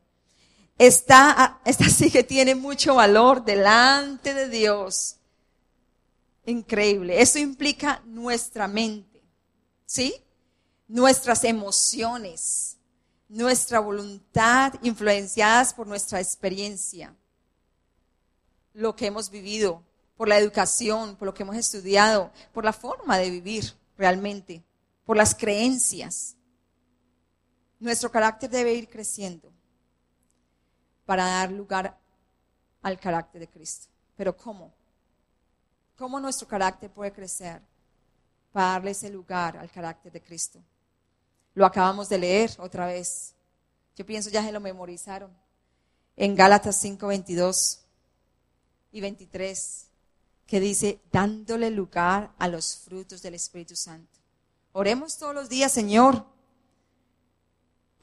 Esta, 0.78 1.62
esta 1.66 1.90
sí 1.90 2.12
que 2.12 2.24
tiene 2.24 2.56
mucho 2.56 2.96
valor 2.96 3.46
delante 3.46 4.34
de 4.34 4.50
Dios. 4.50 5.18
Increíble. 6.46 7.22
Eso 7.22 7.40
implica 7.40 8.02
nuestra 8.06 8.68
mente, 8.68 9.24
¿sí? 9.86 10.14
Nuestras 10.88 11.44
emociones, 11.44 12.78
nuestra 13.30 13.80
voluntad 13.80 14.74
influenciadas 14.82 15.74
por 15.74 15.88
nuestra 15.88 16.20
experiencia, 16.20 17.16
lo 18.74 18.96
que 18.96 19.06
hemos 19.06 19.30
vivido, 19.30 19.84
por 20.18 20.28
la 20.28 20.38
educación, 20.38 21.16
por 21.16 21.28
lo 21.28 21.34
que 21.34 21.44
hemos 21.44 21.56
estudiado, 21.56 22.32
por 22.52 22.66
la 22.66 22.74
forma 22.74 23.18
de 23.18 23.30
vivir 23.30 23.74
realmente, 23.98 24.64
por 25.06 25.18
las 25.18 25.34
creencias. 25.34 26.36
Nuestro 27.80 28.12
carácter 28.12 28.50
debe 28.50 28.74
ir 28.74 28.90
creciendo 28.90 29.53
para 31.06 31.26
dar 31.26 31.52
lugar 31.52 31.98
al 32.82 33.00
carácter 33.00 33.42
de 33.42 33.48
Cristo. 33.48 33.88
Pero 34.16 34.36
¿cómo? 34.36 34.72
¿Cómo 35.98 36.20
nuestro 36.20 36.48
carácter 36.48 36.92
puede 36.92 37.12
crecer 37.12 37.62
para 38.52 38.74
darle 38.74 38.92
ese 38.92 39.10
lugar 39.10 39.58
al 39.58 39.70
carácter 39.70 40.12
de 40.12 40.22
Cristo? 40.22 40.60
Lo 41.56 41.66
acabamos 41.66 42.10
de 42.10 42.18
leer 42.18 42.52
otra 42.58 42.88
vez. 42.88 43.34
Yo 43.96 44.06
pienso 44.06 44.30
ya 44.30 44.44
se 44.44 44.52
lo 44.52 44.60
memorizaron. 44.60 45.32
En 46.16 46.36
Gálatas 46.36 46.80
5, 46.80 47.08
22 47.08 47.80
y 48.92 49.02
23, 49.02 49.88
que 50.46 50.60
dice, 50.60 51.00
dándole 51.12 51.70
lugar 51.72 52.32
a 52.38 52.48
los 52.48 52.78
frutos 52.78 53.22
del 53.22 53.36
Espíritu 53.36 53.76
Santo. 53.76 54.20
Oremos 54.72 55.18
todos 55.18 55.34
los 55.34 55.50
días, 55.50 55.72
Señor, 55.72 56.26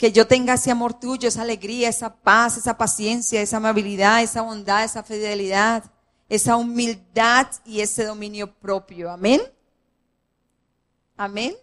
que 0.00 0.12
yo 0.12 0.26
tenga 0.26 0.54
ese 0.54 0.70
amor 0.70 0.98
tuyo, 0.98 1.28
esa 1.28 1.42
alegría, 1.42 1.90
esa 1.90 2.16
paz, 2.16 2.56
esa 2.56 2.78
paciencia, 2.78 3.42
esa 3.42 3.58
amabilidad, 3.58 4.22
esa 4.22 4.40
bondad, 4.40 4.82
esa 4.82 5.02
fidelidad, 5.02 5.84
esa 6.26 6.56
humildad 6.56 7.48
y 7.66 7.82
ese 7.82 8.06
dominio 8.06 8.50
propio. 8.50 9.10
Amén. 9.10 9.42
Amén. 11.18 11.54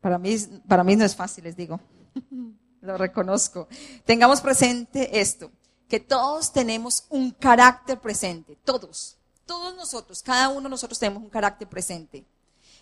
Para 0.00 0.18
mí, 0.18 0.36
para 0.66 0.82
mí 0.82 0.96
no 0.96 1.04
es 1.04 1.14
fácil, 1.14 1.44
les 1.44 1.54
digo. 1.54 1.78
Lo 2.80 2.98
reconozco. 2.98 3.68
Tengamos 4.04 4.40
presente 4.40 5.20
esto, 5.20 5.52
que 5.88 6.00
todos 6.00 6.52
tenemos 6.52 7.04
un 7.08 7.30
carácter 7.30 8.00
presente, 8.00 8.58
todos, 8.64 9.16
todos 9.46 9.76
nosotros, 9.76 10.24
cada 10.24 10.48
uno 10.48 10.62
de 10.62 10.70
nosotros 10.70 10.98
tenemos 10.98 11.22
un 11.22 11.30
carácter 11.30 11.68
presente. 11.68 12.24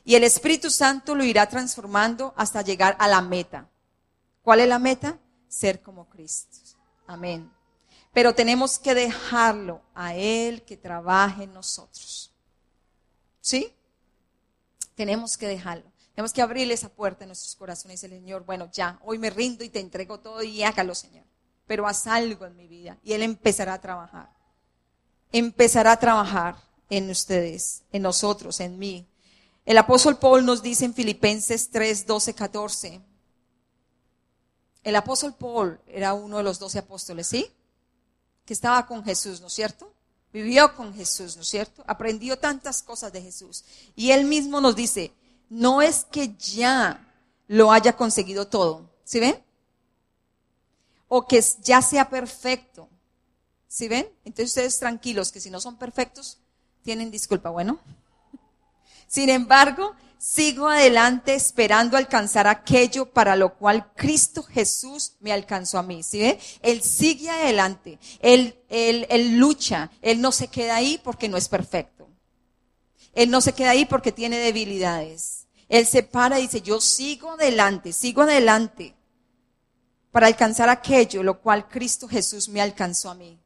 Y 0.03 0.15
el 0.15 0.25
Espíritu 0.25 0.71
Santo 0.71 1.15
lo 1.15 1.25
irá 1.25 1.47
transformando 1.47 2.33
hasta 2.39 2.63
llegar 2.63 2.97
a 2.99 3.07
la 3.07 3.21
meta. 3.21 3.69
¿Cuál 4.43 4.61
es 4.61 4.69
la 4.69 4.79
meta? 4.79 5.19
Ser 5.49 5.83
como 5.83 6.09
Cristo. 6.09 6.59
Amén. 7.07 7.51
Pero 8.13 8.35
tenemos 8.35 8.79
que 8.79 8.95
dejarlo 8.95 9.83
a 9.95 10.15
Él 10.15 10.63
que 10.63 10.77
trabaje 10.77 11.45
en 11.45 11.53
nosotros. 11.53 12.33
¿Sí? 13.41 13.73
Tenemos 14.95 15.37
que 15.39 15.47
dejarlo. 15.47 15.91
Tenemos 16.15 16.33
que 16.33 16.43
abrirle 16.43 16.75
esa 16.75 16.89
puerta 16.89 17.23
en 17.25 17.29
nuestros 17.29 17.55
corazones 17.55 18.03
y 18.03 18.09
decirle, 18.09 18.21
Señor, 18.21 18.45
bueno, 18.45 18.69
ya, 18.73 18.99
hoy 19.05 19.19
me 19.19 19.31
rindo 19.31 19.63
y 19.63 19.69
te 19.69 19.79
entrego 19.79 20.19
todo 20.19 20.43
y 20.43 20.65
hágalo, 20.65 20.95
Señor. 20.95 21.25
Pero 21.67 21.87
haz 21.87 22.09
algo 22.09 22.45
en 22.45 22.57
mi 22.57 22.67
vida 22.67 22.99
y 23.05 23.13
Él 23.13 23.23
empezará 23.23 23.75
a 23.75 23.81
trabajar. 23.81 24.29
Empezará 25.31 25.93
a 25.93 26.01
trabajar 26.01 26.57
en 26.91 27.09
ustedes, 27.11 27.85
en 27.93 28.03
nosotros, 28.03 28.59
en 28.59 28.79
mí. 28.79 29.07
El 29.65 29.79
apóstol 29.79 30.19
Paul 30.19 30.45
nos 30.45 30.63
dice 30.63 30.87
en 30.87 30.95
Filipenses 30.95 31.71
3, 31.71 32.07
12, 32.07 32.35
14, 32.35 33.01
el 34.83 34.97
apóstol 34.97 35.35
Paul 35.35 35.81
era 35.87 36.15
uno 36.15 36.39
de 36.39 36.43
los 36.43 36.59
doce 36.59 36.79
apóstoles, 36.79 37.27
¿sí? 37.27 37.51
Que 38.45 38.55
estaba 38.55 38.87
con 38.87 39.05
Jesús, 39.05 39.41
¿no 39.41 39.49
es 39.49 39.53
cierto? 39.53 39.93
Vivió 40.33 40.75
con 40.77 40.95
Jesús, 40.95 41.37
¿no 41.37 41.43
es 41.43 41.49
cierto? 41.49 41.83
Aprendió 41.87 42.39
tantas 42.39 42.83
cosas 42.83 43.13
de 43.13 43.23
Jesús. 43.23 43.65
Y 43.97 44.11
él 44.11 44.25
mismo 44.25 44.61
nos 44.61 44.77
dice, 44.77 45.13
no 45.49 45.83
es 45.83 46.05
que 46.05 46.35
ya 46.37 47.05
lo 47.47 47.73
haya 47.73 47.97
conseguido 47.97 48.47
todo, 48.47 48.91
¿sí 49.05 49.21
ven? 49.21 49.43
O 51.09 51.27
que 51.27 51.43
ya 51.63 51.81
sea 51.81 52.11
perfecto, 52.11 52.89
¿sí 53.67 53.89
ven? 53.89 54.09
Entonces 54.25 54.51
ustedes 54.51 54.79
tranquilos 54.79 55.33
que 55.33 55.41
si 55.41 55.51
no 55.51 55.61
son 55.61 55.77
perfectos, 55.77 56.39
tienen 56.83 57.11
disculpa, 57.11 57.49
bueno. 57.51 57.79
Sin 59.09 59.31
embargo, 59.31 59.95
sigo 60.19 60.69
adelante 60.69 61.35
esperando 61.35 61.97
alcanzar 61.97 62.47
aquello 62.47 63.13
para 63.13 63.37
lo 63.37 63.57
cual 63.57 63.93
Cristo 63.95 64.43
Jesús 64.43 65.13
me 65.21 65.33
alcanzó 65.33 65.79
a 65.79 65.83
mí. 65.83 66.03
¿Sí 66.03 66.19
ve? 66.19 66.39
Él 66.63 66.83
sigue 66.83 67.31
adelante, 67.31 67.99
él, 68.21 68.59
él, 68.69 69.07
él 69.09 69.39
lucha, 69.39 69.91
él 70.03 70.21
no 70.21 70.33
se 70.33 70.49
queda 70.49 70.77
ahí 70.77 71.01
porque 71.03 71.29
no 71.29 71.37
es 71.37 71.49
perfecto. 71.49 72.09
Él 73.15 73.31
no 73.31 73.41
se 73.41 73.53
queda 73.53 73.71
ahí 73.71 73.85
porque 73.85 74.13
tiene 74.13 74.39
debilidades. 74.39 75.47
Él 75.69 75.87
se 75.87 76.03
para 76.03 76.39
y 76.39 76.43
dice, 76.43 76.61
yo 76.61 76.81
sigo 76.81 77.33
adelante, 77.33 77.93
sigo 77.93 78.23
adelante 78.23 78.95
para 80.11 80.27
alcanzar 80.27 80.69
aquello 80.69 81.23
lo 81.23 81.41
cual 81.41 81.69
Cristo 81.69 82.09
Jesús 82.09 82.49
me 82.49 82.61
alcanzó 82.61 83.11
a 83.11 83.15
mí. 83.15 83.41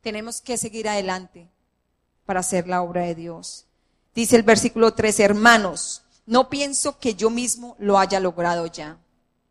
Tenemos 0.00 0.40
que 0.40 0.56
seguir 0.56 0.88
adelante 0.88 1.50
para 2.24 2.40
hacer 2.40 2.68
la 2.68 2.82
obra 2.82 3.02
de 3.02 3.14
Dios. 3.14 3.67
Dice 4.18 4.34
el 4.34 4.42
versículo 4.42 4.94
13, 4.94 5.22
hermanos, 5.22 6.02
no 6.26 6.50
pienso 6.50 6.98
que 6.98 7.14
yo 7.14 7.30
mismo 7.30 7.76
lo 7.78 8.00
haya 8.00 8.18
logrado 8.18 8.66
ya. 8.66 8.98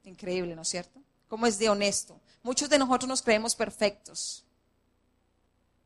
Increíble, 0.04 0.58
¿no 0.58 0.64
es 0.64 0.68
cierto? 0.68 1.00
¿Cómo 1.30 1.48
es 1.48 1.58
de 1.58 1.70
honesto? 1.70 2.20
Muchos 2.44 2.70
de 2.70 2.78
nosotros 2.78 3.08
nos 3.08 3.22
creemos 3.22 3.56
perfectos. 3.56 4.44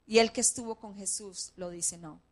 Y 0.07 0.17
el 0.17 0.31
que 0.31 0.41
estuvo 0.41 0.73
con 0.73 0.95
Jesús 0.95 1.51
lo 1.57 1.69
dice 1.69 1.99
no. 1.99 2.23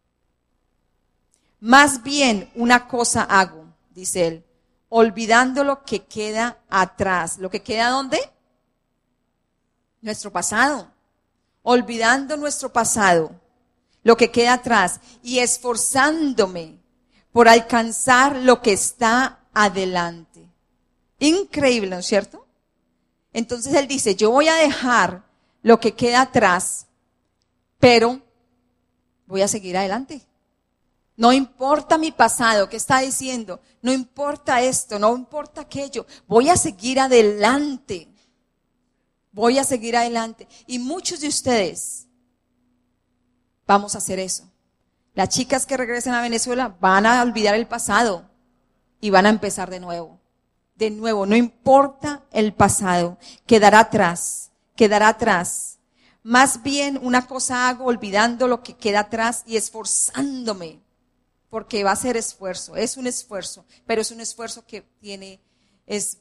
Más 1.60 2.02
bien 2.02 2.52
una 2.56 2.88
cosa 2.88 3.22
hago, 3.22 3.66
dice 3.92 4.26
él, 4.26 4.46
olvidando 4.90 5.64
lo 5.64 5.84
que 5.84 6.06
queda 6.06 6.58
atrás. 6.68 7.38
¿Lo 7.38 7.52
que 7.52 7.62
queda 7.62 7.92
dónde? 7.92 8.20
Nuestro 10.02 10.32
pasado. 10.32 10.92
Olvidando 11.62 12.38
nuestro 12.38 12.74
pasado 12.74 13.40
lo 14.04 14.18
que 14.18 14.32
queda 14.32 14.54
atrás 14.54 15.00
y 15.22 15.40
esforzándome 15.40 16.80
por 17.32 17.48
alcanzar 17.48 18.36
lo 18.38 18.62
que 18.62 18.74
está 18.74 19.40
adelante. 19.54 20.50
Increíble, 21.20 21.90
¿no 21.90 22.00
es 22.00 22.06
cierto? 22.06 22.46
Entonces 23.34 23.74
él 23.74 23.88
dice, 23.88 24.16
yo 24.16 24.32
voy 24.32 24.48
a 24.48 24.56
dejar 24.56 25.24
lo 25.62 25.80
que 25.80 25.94
queda 25.94 26.22
atrás, 26.22 26.88
pero 27.80 28.22
voy 29.28 29.42
a 29.42 29.48
seguir 29.48 29.78
adelante. 29.78 30.22
No 31.16 31.34
importa 31.34 31.98
mi 31.98 32.12
pasado, 32.12 32.70
¿qué 32.70 32.78
está 32.78 33.00
diciendo? 33.00 33.60
No 33.82 33.92
importa 33.92 34.62
esto, 34.62 34.98
no 34.98 35.16
importa 35.16 35.62
aquello. 35.62 36.06
Voy 36.28 36.50
a 36.50 36.56
seguir 36.56 37.00
adelante. 37.00 38.08
Voy 39.32 39.58
a 39.60 39.66
seguir 39.66 39.98
adelante. 39.98 40.48
Y 40.66 40.80
muchos 40.80 41.20
de 41.20 41.28
ustedes 41.28 42.08
vamos 43.70 43.94
a 43.94 44.00
hacer 44.00 44.18
eso. 44.18 44.50
Las 45.14 45.30
chicas 45.30 45.68
que 45.68 45.78
regresen 45.78 46.16
a 46.16 46.24
Venezuela 46.24 46.76
van 46.80 47.06
a 47.06 47.22
olvidar 47.22 47.54
el 47.54 47.68
pasado 47.68 48.28
y 49.00 49.12
van 49.12 49.28
a 49.28 49.30
empezar 49.30 49.70
de 49.70 49.80
nuevo. 49.80 50.20
De 50.74 50.90
nuevo, 50.90 51.28
no 51.28 51.36
importa 51.36 52.24
el 52.32 52.52
pasado, 52.52 53.20
quedará 53.46 53.82
atrás, 53.82 54.50
quedará 54.76 55.10
atrás. 55.10 55.78
Más 56.24 56.64
bien 56.64 57.00
una 57.00 57.28
cosa 57.28 57.70
hago 57.70 57.86
olvidando 57.86 58.48
lo 58.48 58.64
que 58.64 58.76
queda 58.76 59.02
atrás 59.02 59.44
y 59.46 59.56
esforzándome, 59.56 60.80
porque 61.52 61.84
va 61.84 61.92
a 61.92 61.96
ser 61.96 62.18
esfuerzo, 62.18 62.76
es 62.76 62.98
un 62.98 63.06
esfuerzo, 63.06 63.66
pero 63.86 64.02
es 64.02 64.10
un 64.10 64.20
esfuerzo 64.20 64.66
que 64.66 64.82
tiene, 65.00 65.42
es 65.86 66.18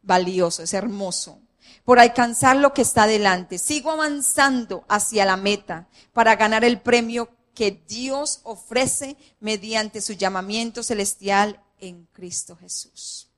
valioso, 0.00 0.62
es 0.62 0.72
hermoso 0.74 1.40
por 1.84 1.98
alcanzar 1.98 2.56
lo 2.56 2.72
que 2.72 2.82
está 2.82 3.06
delante. 3.06 3.58
Sigo 3.58 3.90
avanzando 3.90 4.84
hacia 4.88 5.24
la 5.24 5.36
meta 5.36 5.88
para 6.12 6.36
ganar 6.36 6.64
el 6.64 6.80
premio 6.80 7.30
que 7.54 7.70
Dios 7.86 8.40
ofrece 8.42 9.16
mediante 9.40 10.00
su 10.00 10.12
llamamiento 10.14 10.82
celestial 10.82 11.62
en 11.78 12.06
Cristo 12.12 12.56
Jesús. 12.56 13.28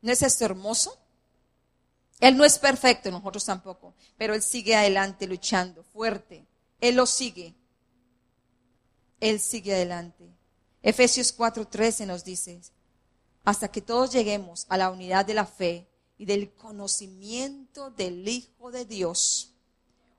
¿No 0.00 0.12
es 0.12 0.22
esto 0.22 0.44
hermoso? 0.44 0.96
Él 2.20 2.36
no 2.36 2.44
es 2.44 2.58
perfecto, 2.58 3.10
nosotros 3.10 3.44
tampoco, 3.44 3.94
pero 4.16 4.34
Él 4.34 4.42
sigue 4.42 4.74
adelante 4.74 5.26
luchando, 5.26 5.82
fuerte. 5.82 6.46
Él 6.80 6.96
lo 6.96 7.06
sigue. 7.06 7.54
Él 9.20 9.40
sigue 9.40 9.74
adelante. 9.74 10.24
Efesios 10.82 11.36
4:13 11.36 12.06
nos 12.06 12.24
dice, 12.24 12.60
hasta 13.44 13.68
que 13.68 13.82
todos 13.82 14.12
lleguemos 14.12 14.66
a 14.68 14.76
la 14.76 14.90
unidad 14.90 15.26
de 15.26 15.34
la 15.34 15.46
fe 15.46 15.88
y 16.18 16.24
del 16.24 16.52
conocimiento 16.52 17.90
del 17.90 18.26
Hijo 18.28 18.70
de 18.70 18.84
Dios, 18.84 19.52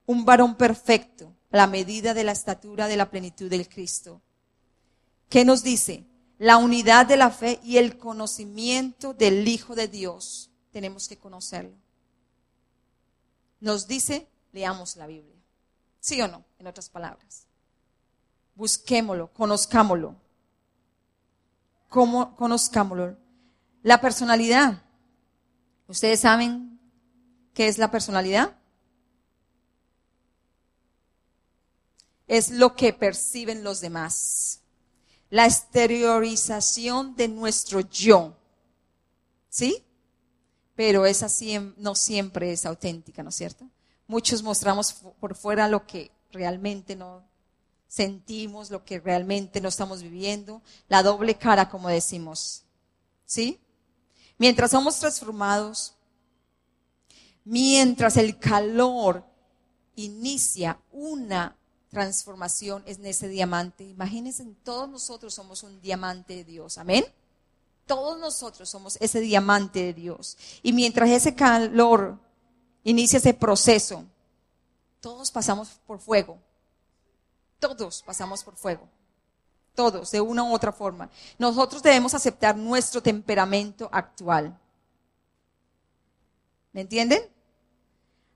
un 0.06 0.26
varón 0.26 0.56
perfecto, 0.56 1.34
a 1.52 1.58
la 1.58 1.68
medida 1.68 2.14
de 2.14 2.24
la 2.24 2.34
estatura 2.34 2.88
de 2.88 2.98
la 2.98 3.10
plenitud 3.10 3.50
del 3.50 3.68
Cristo. 3.68 4.22
¿Qué 5.30 5.46
nos 5.46 5.64
dice? 5.64 6.06
La 6.38 6.58
unidad 6.58 7.06
de 7.06 7.18
la 7.18 7.32
fe 7.32 7.60
y 7.64 7.78
el 7.78 7.98
conocimiento 7.98 9.14
del 9.14 9.48
Hijo 9.48 9.76
de 9.76 9.88
Dios. 9.88 10.52
Tenemos 10.72 11.08
que 11.08 11.18
conocerlo. 11.18 11.76
Nos 13.60 13.88
dice, 13.88 14.28
leamos 14.52 14.96
la 14.98 15.08
Biblia. 15.08 15.36
¿Sí 16.00 16.22
o 16.22 16.28
no? 16.28 16.46
En 16.60 16.68
otras 16.68 16.90
palabras. 16.90 17.48
Busquémoslo, 18.56 19.32
conozcámoslo. 19.34 20.16
¿Cómo 21.90 22.36
conozcámoslo? 22.36 23.18
La 23.84 24.00
personalidad. 24.00 24.84
¿Ustedes 25.88 26.20
saben 26.20 26.80
qué 27.54 27.68
es 27.68 27.78
la 27.78 27.90
personalidad? 27.92 28.58
Es 32.28 32.52
lo 32.52 32.76
que 32.76 32.92
perciben 32.92 33.64
los 33.64 33.80
demás. 33.80 34.62
La 35.30 35.46
exteriorización 35.46 37.16
de 37.16 37.30
nuestro 37.30 37.80
yo. 37.82 38.38
¿Sí? 39.50 39.84
Pero 40.76 41.06
esa 41.06 41.28
no 41.78 41.96
siempre 41.96 42.52
es 42.52 42.66
auténtica, 42.66 43.24
¿no 43.24 43.30
es 43.30 43.36
cierto? 43.36 43.68
Muchos 44.08 44.44
mostramos 44.44 44.94
por 45.20 45.36
fuera 45.36 45.68
lo 45.68 45.88
que 45.88 46.12
realmente 46.32 46.96
no 46.96 47.24
sentimos, 47.88 48.70
lo 48.70 48.84
que 48.84 49.00
realmente 49.00 49.62
no 49.62 49.70
estamos 49.70 50.04
viviendo, 50.04 50.62
la 50.90 51.02
doble 51.02 51.36
cara, 51.36 51.70
como 51.70 51.88
decimos. 51.88 52.64
¿Sí? 53.26 53.60
Mientras 54.38 54.72
somos 54.72 55.00
transformados, 55.00 55.96
mientras 57.44 58.18
el 58.18 58.38
calor 58.38 59.26
inicia 59.96 60.80
una 60.92 61.58
transformación 61.90 62.84
en 62.86 63.06
ese 63.06 63.28
diamante. 63.28 63.84
Imagínense, 63.84 64.46
todos 64.64 64.90
nosotros 64.90 65.34
somos 65.34 65.64
un 65.64 65.82
diamante 65.82 66.36
de 66.36 66.44
Dios. 66.44 66.78
Amén. 66.78 67.06
Todos 67.86 68.20
nosotros 68.20 68.70
somos 68.70 68.98
ese 69.00 69.22
diamante 69.22 69.80
de 69.80 69.94
Dios. 69.94 70.38
Y 70.62 70.74
mientras 70.74 71.10
ese 71.10 71.34
calor 71.34 72.20
inicia 72.84 73.18
ese 73.18 73.34
proceso, 73.34 74.04
todos 75.00 75.32
pasamos 75.32 75.70
por 75.88 76.00
fuego. 76.00 76.38
Todos 77.60 78.04
pasamos 78.04 78.44
por 78.44 78.56
fuego. 78.56 78.88
Todos, 79.78 80.10
de 80.10 80.20
una 80.20 80.44
u 80.44 80.56
otra 80.56 80.72
forma. 80.72 81.08
Nosotros 81.38 81.84
debemos 81.84 82.16
aceptar 82.16 82.58
nuestro 82.58 83.00
temperamento 83.00 83.88
actual. 83.92 84.60
¿Me 86.72 86.82
entienden? 86.82 87.22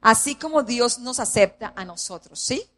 Así 0.01 0.35
como 0.35 0.61
Dios 0.61 0.99
nos 0.99 1.19
acepta 1.19 1.73
a 1.75 1.83
nosotros, 1.83 2.39
¿sí? 2.39 2.69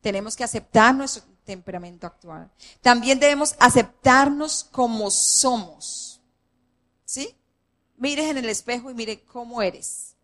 Tenemos 0.00 0.34
que 0.34 0.44
aceptar 0.44 0.94
nuestro 0.94 1.22
temperamento 1.44 2.06
actual. 2.06 2.50
También 2.80 3.20
debemos 3.20 3.54
aceptarnos 3.58 4.64
como 4.64 5.10
somos. 5.10 6.22
¿Sí? 7.04 7.36
Mires 7.98 8.30
en 8.30 8.38
el 8.38 8.48
espejo 8.48 8.90
y 8.90 8.94
mire 8.94 9.26
cómo 9.26 9.60
eres. 9.60 10.14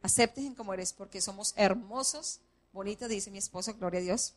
Acepten 0.00 0.54
como 0.54 0.72
eres 0.72 0.92
porque 0.92 1.20
somos 1.20 1.54
hermosos, 1.56 2.38
bonitos, 2.72 3.08
dice 3.08 3.32
mi 3.32 3.38
esposo, 3.38 3.74
gloria 3.74 3.98
a 3.98 4.04
Dios. 4.04 4.34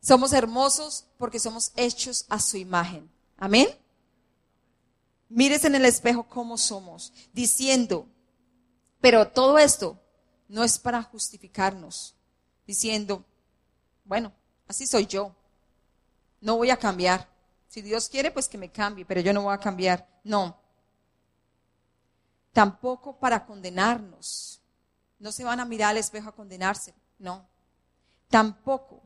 Somos 0.00 0.32
hermosos 0.32 1.06
porque 1.18 1.40
somos 1.40 1.72
hechos 1.76 2.26
a 2.28 2.38
su 2.38 2.56
imagen. 2.56 3.10
Amén. 3.36 3.68
Mires 5.28 5.64
en 5.64 5.74
el 5.74 5.84
espejo 5.84 6.28
cómo 6.28 6.56
somos, 6.56 7.12
diciendo, 7.32 8.06
pero 9.00 9.28
todo 9.28 9.58
esto 9.58 10.00
no 10.48 10.62
es 10.62 10.78
para 10.78 11.02
justificarnos, 11.02 12.14
diciendo, 12.66 13.24
bueno, 14.04 14.32
así 14.68 14.86
soy 14.86 15.06
yo, 15.06 15.34
no 16.40 16.56
voy 16.56 16.70
a 16.70 16.76
cambiar. 16.76 17.28
Si 17.68 17.82
Dios 17.82 18.08
quiere, 18.08 18.30
pues 18.30 18.48
que 18.48 18.56
me 18.56 18.70
cambie, 18.70 19.04
pero 19.04 19.20
yo 19.20 19.32
no 19.32 19.42
voy 19.42 19.54
a 19.54 19.58
cambiar. 19.58 20.08
No. 20.22 20.56
Tampoco 22.52 23.18
para 23.18 23.44
condenarnos. 23.44 24.62
No 25.18 25.32
se 25.32 25.44
van 25.44 25.60
a 25.60 25.64
mirar 25.64 25.90
al 25.90 25.96
espejo 25.96 26.28
a 26.28 26.34
condenarse, 26.34 26.94
no. 27.18 27.46
Tampoco 28.28 29.02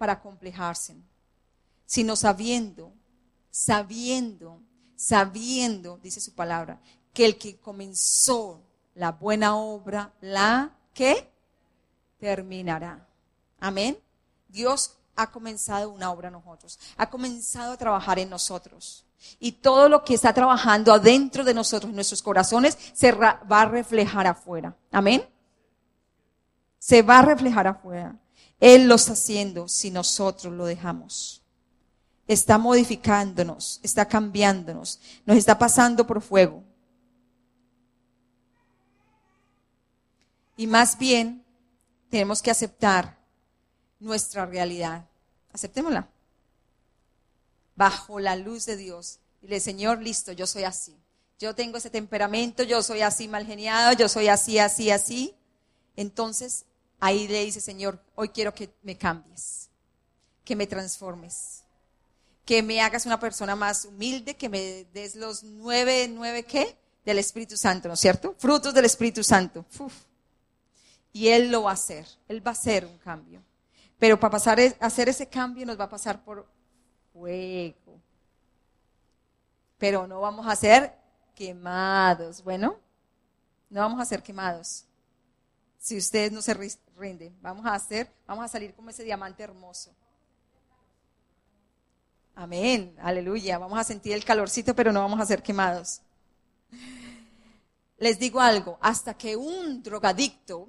para 0.00 0.18
complejarse, 0.18 0.96
sino 1.84 2.16
sabiendo, 2.16 2.90
sabiendo, 3.50 4.62
sabiendo, 4.96 5.98
dice 5.98 6.22
su 6.22 6.34
palabra, 6.34 6.80
que 7.12 7.26
el 7.26 7.36
que 7.36 7.58
comenzó 7.58 8.62
la 8.94 9.12
buena 9.12 9.56
obra, 9.56 10.10
la 10.22 10.74
que 10.94 11.30
terminará. 12.18 13.06
Amén. 13.58 13.98
Dios 14.48 14.96
ha 15.16 15.30
comenzado 15.30 15.90
una 15.90 16.10
obra 16.10 16.28
en 16.28 16.32
nosotros, 16.32 16.78
ha 16.96 17.10
comenzado 17.10 17.72
a 17.72 17.76
trabajar 17.76 18.18
en 18.18 18.30
nosotros. 18.30 19.04
Y 19.38 19.52
todo 19.52 19.90
lo 19.90 20.02
que 20.02 20.14
está 20.14 20.32
trabajando 20.32 20.94
adentro 20.94 21.44
de 21.44 21.52
nosotros, 21.52 21.90
en 21.90 21.96
nuestros 21.96 22.22
corazones, 22.22 22.78
se 22.94 23.12
va 23.12 23.38
a 23.50 23.66
reflejar 23.66 24.26
afuera. 24.26 24.74
Amén. 24.90 25.22
Se 26.78 27.02
va 27.02 27.18
a 27.18 27.22
reflejar 27.22 27.66
afuera. 27.66 28.18
Él 28.60 28.86
lo 28.86 28.96
está 28.96 29.14
haciendo 29.14 29.66
si 29.68 29.90
nosotros 29.90 30.52
lo 30.52 30.66
dejamos. 30.66 31.42
Está 32.28 32.58
modificándonos, 32.58 33.80
está 33.82 34.06
cambiándonos, 34.06 35.00
nos 35.26 35.36
está 35.36 35.58
pasando 35.58 36.06
por 36.06 36.20
fuego. 36.20 36.62
Y 40.56 40.66
más 40.66 40.98
bien 40.98 41.42
tenemos 42.10 42.42
que 42.42 42.50
aceptar 42.50 43.18
nuestra 43.98 44.44
realidad. 44.44 45.08
Aceptémosla. 45.52 46.08
Bajo 47.74 48.20
la 48.20 48.36
luz 48.36 48.66
de 48.66 48.76
Dios. 48.76 49.20
Dile, 49.40 49.58
Señor, 49.58 50.02
listo, 50.02 50.32
yo 50.32 50.46
soy 50.46 50.64
así. 50.64 50.94
Yo 51.38 51.54
tengo 51.54 51.78
ese 51.78 51.88
temperamento, 51.88 52.62
yo 52.62 52.82
soy 52.82 53.00
así 53.00 53.26
mal 53.26 53.46
geniado, 53.46 53.94
yo 53.94 54.08
soy 54.08 54.28
así, 54.28 54.58
así, 54.58 54.90
así. 54.90 55.34
Entonces, 55.96 56.66
ahí 57.00 57.26
le 57.26 57.44
dice, 57.44 57.60
Señor, 57.60 57.98
hoy 58.14 58.28
quiero 58.28 58.54
que 58.54 58.72
me 58.82 58.96
cambies, 58.96 59.70
que 60.44 60.54
me 60.54 60.66
transformes, 60.66 61.64
que 62.44 62.62
me 62.62 62.80
hagas 62.80 63.06
una 63.06 63.18
persona 63.18 63.56
más 63.56 63.84
humilde, 63.84 64.36
que 64.36 64.48
me 64.48 64.84
des 64.92 65.16
los 65.16 65.42
nueve, 65.42 66.08
nueve, 66.08 66.44
¿qué? 66.44 66.76
Del 67.04 67.18
Espíritu 67.18 67.56
Santo, 67.56 67.88
¿no 67.88 67.94
es 67.94 68.00
cierto? 68.00 68.34
Frutos 68.38 68.74
del 68.74 68.84
Espíritu 68.84 69.24
Santo. 69.24 69.64
Y 71.12 71.28
Él 71.28 71.50
lo 71.50 71.62
va 71.62 71.70
a 71.70 71.74
hacer. 71.74 72.06
Él 72.28 72.46
va 72.46 72.50
a 72.50 72.52
hacer 72.52 72.84
un 72.84 72.98
cambio. 72.98 73.42
Pero 73.98 74.18
para 74.18 74.30
pasar 74.30 74.60
a 74.60 74.86
hacer 74.86 75.08
ese 75.08 75.28
cambio 75.28 75.66
nos 75.66 75.78
va 75.78 75.84
a 75.84 75.90
pasar 75.90 76.22
por 76.24 76.46
fuego. 77.12 78.00
Pero 79.78 80.06
no 80.06 80.20
vamos 80.20 80.46
a 80.46 80.56
ser 80.56 80.94
quemados. 81.34 82.42
Bueno, 82.42 82.76
no 83.68 83.80
vamos 83.80 84.00
a 84.00 84.04
ser 84.04 84.22
quemados. 84.22 84.84
Si 85.78 85.96
ustedes 85.96 86.32
no 86.32 86.42
se 86.42 86.54
rinden, 87.00 87.36
vamos 87.40 87.66
a 87.66 87.74
hacer, 87.74 88.12
vamos 88.26 88.44
a 88.44 88.48
salir 88.48 88.74
como 88.74 88.90
ese 88.90 89.02
diamante 89.02 89.42
hermoso. 89.42 89.92
Amén, 92.34 92.94
aleluya. 93.00 93.58
Vamos 93.58 93.78
a 93.78 93.84
sentir 93.84 94.12
el 94.12 94.24
calorcito, 94.24 94.74
pero 94.74 94.92
no 94.92 95.00
vamos 95.00 95.20
a 95.20 95.26
ser 95.26 95.42
quemados. 95.42 96.00
Les 97.98 98.18
digo 98.18 98.40
algo, 98.40 98.78
hasta 98.80 99.14
que 99.14 99.36
un 99.36 99.82
drogadicto 99.82 100.68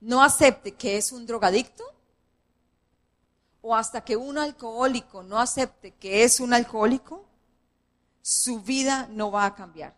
no 0.00 0.22
acepte 0.22 0.72
que 0.72 0.96
es 0.96 1.12
un 1.12 1.26
drogadicto, 1.26 1.84
o 3.62 3.74
hasta 3.74 4.02
que 4.04 4.16
un 4.16 4.36
alcohólico 4.36 5.22
no 5.22 5.38
acepte 5.38 5.92
que 5.92 6.24
es 6.24 6.40
un 6.40 6.52
alcohólico, 6.52 7.24
su 8.20 8.60
vida 8.60 9.08
no 9.10 9.30
va 9.30 9.46
a 9.46 9.54
cambiar. 9.54 9.96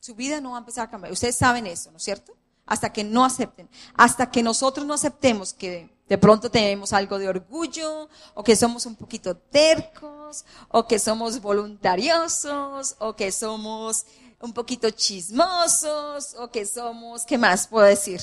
Su 0.00 0.14
vida 0.14 0.40
no 0.40 0.52
va 0.52 0.56
a 0.56 0.60
empezar 0.60 0.86
a 0.86 0.90
cambiar. 0.90 1.12
Ustedes 1.12 1.36
saben 1.36 1.66
eso, 1.66 1.90
¿no 1.90 1.98
es 1.98 2.02
cierto? 2.02 2.36
Hasta 2.66 2.92
que 2.92 3.04
no 3.04 3.24
acepten. 3.24 3.68
Hasta 3.94 4.30
que 4.30 4.42
nosotros 4.42 4.84
no 4.84 4.94
aceptemos 4.94 5.54
que 5.54 5.96
de 6.08 6.18
pronto 6.18 6.50
tenemos 6.50 6.92
algo 6.92 7.18
de 7.18 7.28
orgullo, 7.28 8.08
o 8.34 8.44
que 8.44 8.54
somos 8.54 8.86
un 8.86 8.94
poquito 8.94 9.36
tercos, 9.36 10.44
o 10.68 10.86
que 10.86 10.98
somos 10.98 11.40
voluntariosos, 11.40 12.96
o 12.98 13.16
que 13.16 13.32
somos 13.32 14.06
un 14.40 14.52
poquito 14.52 14.90
chismosos, 14.90 16.34
o 16.38 16.50
que 16.50 16.64
somos, 16.66 17.24
¿qué 17.24 17.38
más 17.38 17.66
puedo 17.66 17.86
decir? 17.86 18.20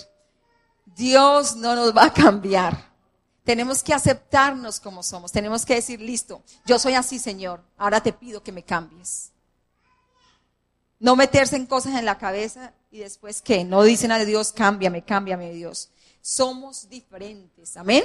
Dios 0.86 1.56
no 1.56 1.76
nos 1.76 1.96
va 1.96 2.06
a 2.06 2.14
cambiar. 2.14 2.94
Tenemos 3.44 3.84
que 3.84 3.94
aceptarnos 3.94 4.80
como 4.80 5.04
somos. 5.04 5.32
Tenemos 5.32 5.66
que 5.66 5.76
decir, 5.76 6.00
listo, 6.00 6.42
yo 6.66 6.80
soy 6.80 6.94
así, 6.94 7.20
Señor. 7.20 7.62
Ahora 7.78 8.02
te 8.02 8.14
pido 8.14 8.42
que 8.42 8.54
me 8.54 8.64
cambies. 8.64 9.32
No 11.00 11.18
meterse 11.18 11.58
en 11.58 11.66
cosas 11.66 11.96
en 11.96 12.06
la 12.06 12.18
cabeza 12.18 12.74
y 12.94 13.00
después 13.00 13.42
que 13.42 13.64
no 13.64 13.82
dicen 13.82 14.12
a 14.12 14.20
Dios, 14.24 14.54
cámbiame, 14.54 15.04
cámbiame, 15.04 15.52
Dios. 15.52 15.90
Somos 16.22 16.88
diferentes. 16.88 17.76
Amén. 17.76 18.04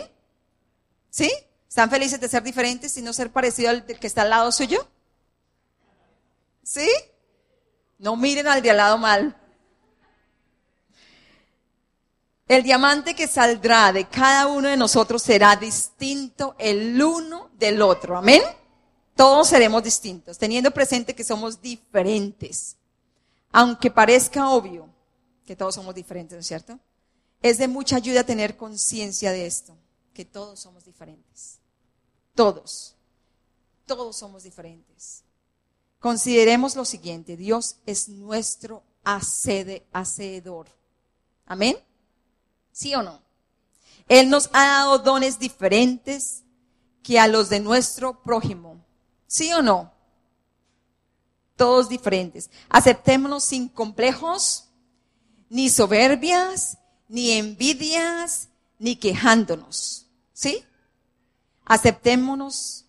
¿Sí? 1.11 1.31
¿Están 1.69 1.91
felices 1.91 2.19
de 2.19 2.27
ser 2.27 2.43
diferentes 2.43 2.97
y 2.97 3.03
no 3.03 3.13
ser 3.13 3.31
parecido 3.31 3.69
al 3.69 3.85
que 3.85 4.07
está 4.07 4.23
al 4.23 4.31
lado 4.31 4.51
suyo? 4.51 4.89
¿Sí? 6.63 6.89
No 7.99 8.17
miren 8.17 8.49
al 8.49 8.63
de 8.63 8.71
al 8.71 8.79
lado 8.79 8.97
mal. 8.97 9.37
El 12.49 12.63
diamante 12.63 13.15
que 13.15 13.27
saldrá 13.27 13.93
de 13.93 14.09
cada 14.09 14.47
uno 14.47 14.69
de 14.69 14.79
nosotros 14.79 15.23
será 15.23 15.55
distinto 15.55 16.57
el 16.59 17.01
uno 17.03 17.51
del 17.59 17.83
otro. 17.83 18.17
Amén. 18.17 18.41
Todos 19.15 19.49
seremos 19.49 19.83
distintos, 19.83 20.39
teniendo 20.39 20.71
presente 20.71 21.15
que 21.15 21.25
somos 21.25 21.61
diferentes. 21.61 22.78
Aunque 23.53 23.91
parezca 23.91 24.51
obvio 24.51 24.89
que 25.47 25.57
todos 25.57 25.75
somos 25.75 25.95
diferentes, 25.95 26.37
¿no 26.37 26.41
es 26.41 26.47
cierto? 26.47 26.79
Es 27.41 27.59
de 27.59 27.69
mucha 27.69 27.97
ayuda 27.97 28.25
tener 28.25 28.57
conciencia 28.57 29.33
de 29.33 29.47
esto, 29.47 29.77
que 30.13 30.25
todos 30.25 30.61
somos 30.61 30.85
diferentes. 30.85 31.59
Todos. 32.35 32.95
Todos 33.87 34.17
somos 34.17 34.43
diferentes. 34.43 35.25
Consideremos 36.01 36.77
lo 36.77 36.85
siguiente, 36.85 37.37
Dios 37.37 37.77
es 37.87 38.09
nuestro 38.09 38.83
hacedor. 39.03 40.67
Amén. 41.47 41.77
¿Sí 42.71 42.95
o 42.95 43.03
no? 43.03 43.21
Él 44.07 44.31
nos 44.31 44.49
ha 44.53 44.67
dado 44.67 44.99
dones 44.99 45.39
diferentes 45.39 46.45
que 47.03 47.19
a 47.19 47.27
los 47.27 47.49
de 47.49 47.61
nuestro 47.61 48.23
prójimo. 48.23 48.85
¿Sí 49.27 49.53
o 49.53 49.63
no? 49.63 49.93
Todos 51.59 51.89
diferentes. 51.89 52.51
Aceptémonos 52.69 53.43
sin 53.43 53.69
complejos, 53.69 54.69
ni 55.51 55.69
soberbias, 55.69 56.79
ni 57.09 57.33
envidias, 57.33 58.49
ni 58.79 58.95
quejándonos. 58.95 60.07
¿Sí? 60.33 60.65
Aceptémonos 61.65 62.87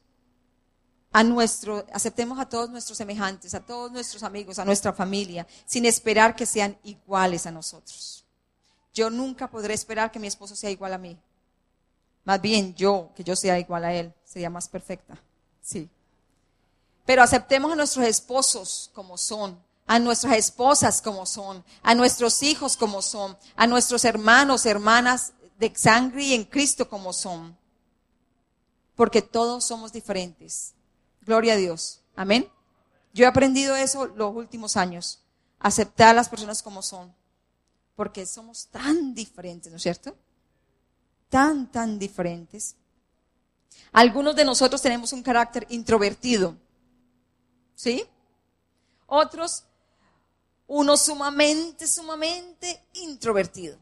a 1.11 1.23
nuestro, 1.23 1.83
aceptemos 1.91 2.37
a 2.37 2.47
todos 2.47 2.69
nuestros 2.69 2.95
semejantes, 2.95 3.55
a 3.55 3.65
todos 3.65 3.91
nuestros 3.91 4.21
amigos, 4.21 4.59
a 4.59 4.65
nuestra 4.65 4.93
familia, 4.93 5.47
sin 5.65 5.87
esperar 5.87 6.35
que 6.35 6.45
sean 6.45 6.77
iguales 6.83 7.47
a 7.47 7.51
nosotros. 7.51 8.23
Yo 8.93 9.09
nunca 9.09 9.49
podré 9.49 9.73
esperar 9.73 10.11
que 10.11 10.19
mi 10.19 10.27
esposo 10.27 10.55
sea 10.55 10.69
igual 10.69 10.93
a 10.93 10.99
mí. 10.99 11.17
Más 12.23 12.39
bien 12.39 12.75
yo, 12.75 13.09
que 13.15 13.23
yo 13.23 13.35
sea 13.35 13.57
igual 13.57 13.83
a 13.83 13.95
él, 13.95 14.13
sería 14.23 14.51
más 14.51 14.69
perfecta. 14.69 15.19
Sí. 15.59 15.89
Pero 17.05 17.23
aceptemos 17.23 17.71
a 17.71 17.75
nuestros 17.75 18.05
esposos 18.05 18.91
como 18.93 19.17
son, 19.17 19.59
a 19.87 19.97
nuestras 19.99 20.37
esposas 20.37 21.01
como 21.01 21.25
son, 21.25 21.63
a 21.81 21.95
nuestros 21.95 22.43
hijos 22.43 22.77
como 22.77 23.01
son, 23.01 23.37
a 23.55 23.65
nuestros 23.65 24.05
hermanos, 24.05 24.65
hermanas 24.65 25.33
de 25.57 25.73
sangre 25.75 26.23
y 26.23 26.33
en 26.33 26.43
Cristo 26.43 26.87
como 26.87 27.11
son. 27.11 27.57
Porque 28.95 29.21
todos 29.21 29.65
somos 29.65 29.91
diferentes. 29.91 30.73
Gloria 31.21 31.53
a 31.53 31.57
Dios. 31.57 32.01
Amén. 32.15 32.49
Yo 33.13 33.25
he 33.25 33.27
aprendido 33.27 33.75
eso 33.75 34.07
los 34.07 34.35
últimos 34.35 34.77
años. 34.77 35.21
Aceptar 35.59 36.09
a 36.09 36.13
las 36.13 36.29
personas 36.29 36.61
como 36.61 36.81
son. 36.81 37.13
Porque 37.95 38.25
somos 38.25 38.67
tan 38.67 39.13
diferentes, 39.13 39.71
¿no 39.71 39.77
es 39.77 39.83
cierto? 39.83 40.15
Tan, 41.29 41.71
tan 41.71 41.99
diferentes. 41.99 42.75
Algunos 43.91 44.35
de 44.35 44.45
nosotros 44.45 44.81
tenemos 44.81 45.13
un 45.13 45.23
carácter 45.23 45.65
introvertido. 45.69 46.55
¿Sí? 47.79 48.05
Otros, 49.07 49.63
uno 50.67 50.97
sumamente, 50.97 51.87
sumamente 51.87 52.83
introvertido. 52.95 53.77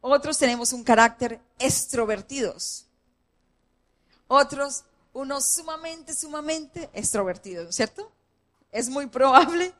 Otros 0.00 0.38
tenemos 0.38 0.72
un 0.72 0.82
carácter 0.82 1.42
extrovertidos. 1.58 2.86
Otros, 4.28 4.84
unos 5.12 5.44
sumamente, 5.44 6.14
sumamente 6.14 6.88
extrovertidos, 6.94 7.74
¿cierto? 7.74 8.10
Es 8.72 8.88
muy 8.88 9.08
probable 9.08 9.74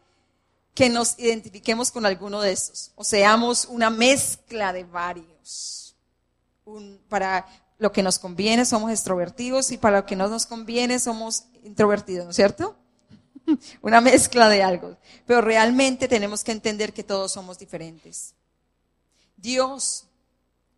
que 0.74 0.90
nos 0.90 1.18
identifiquemos 1.18 1.90
con 1.90 2.04
alguno 2.04 2.42
de 2.42 2.52
estos 2.52 2.92
o 2.96 3.02
seamos 3.02 3.64
una 3.64 3.88
mezcla 3.88 4.74
de 4.74 4.84
varios. 4.84 5.96
para 7.08 7.46
lo 7.78 7.92
que 7.92 8.02
nos 8.02 8.18
conviene 8.18 8.64
somos 8.64 8.90
extrovertidos 8.90 9.70
y 9.70 9.78
para 9.78 9.98
lo 9.98 10.06
que 10.06 10.16
no 10.16 10.28
nos 10.28 10.46
conviene 10.46 10.98
somos 10.98 11.44
introvertidos, 11.62 12.24
¿no 12.24 12.30
es 12.30 12.36
cierto? 12.36 12.76
Una 13.82 14.00
mezcla 14.00 14.48
de 14.48 14.62
algo. 14.62 14.96
Pero 15.26 15.40
realmente 15.40 16.08
tenemos 16.08 16.44
que 16.44 16.52
entender 16.52 16.92
que 16.92 17.04
todos 17.04 17.32
somos 17.32 17.58
diferentes. 17.58 18.34
Dios 19.36 20.06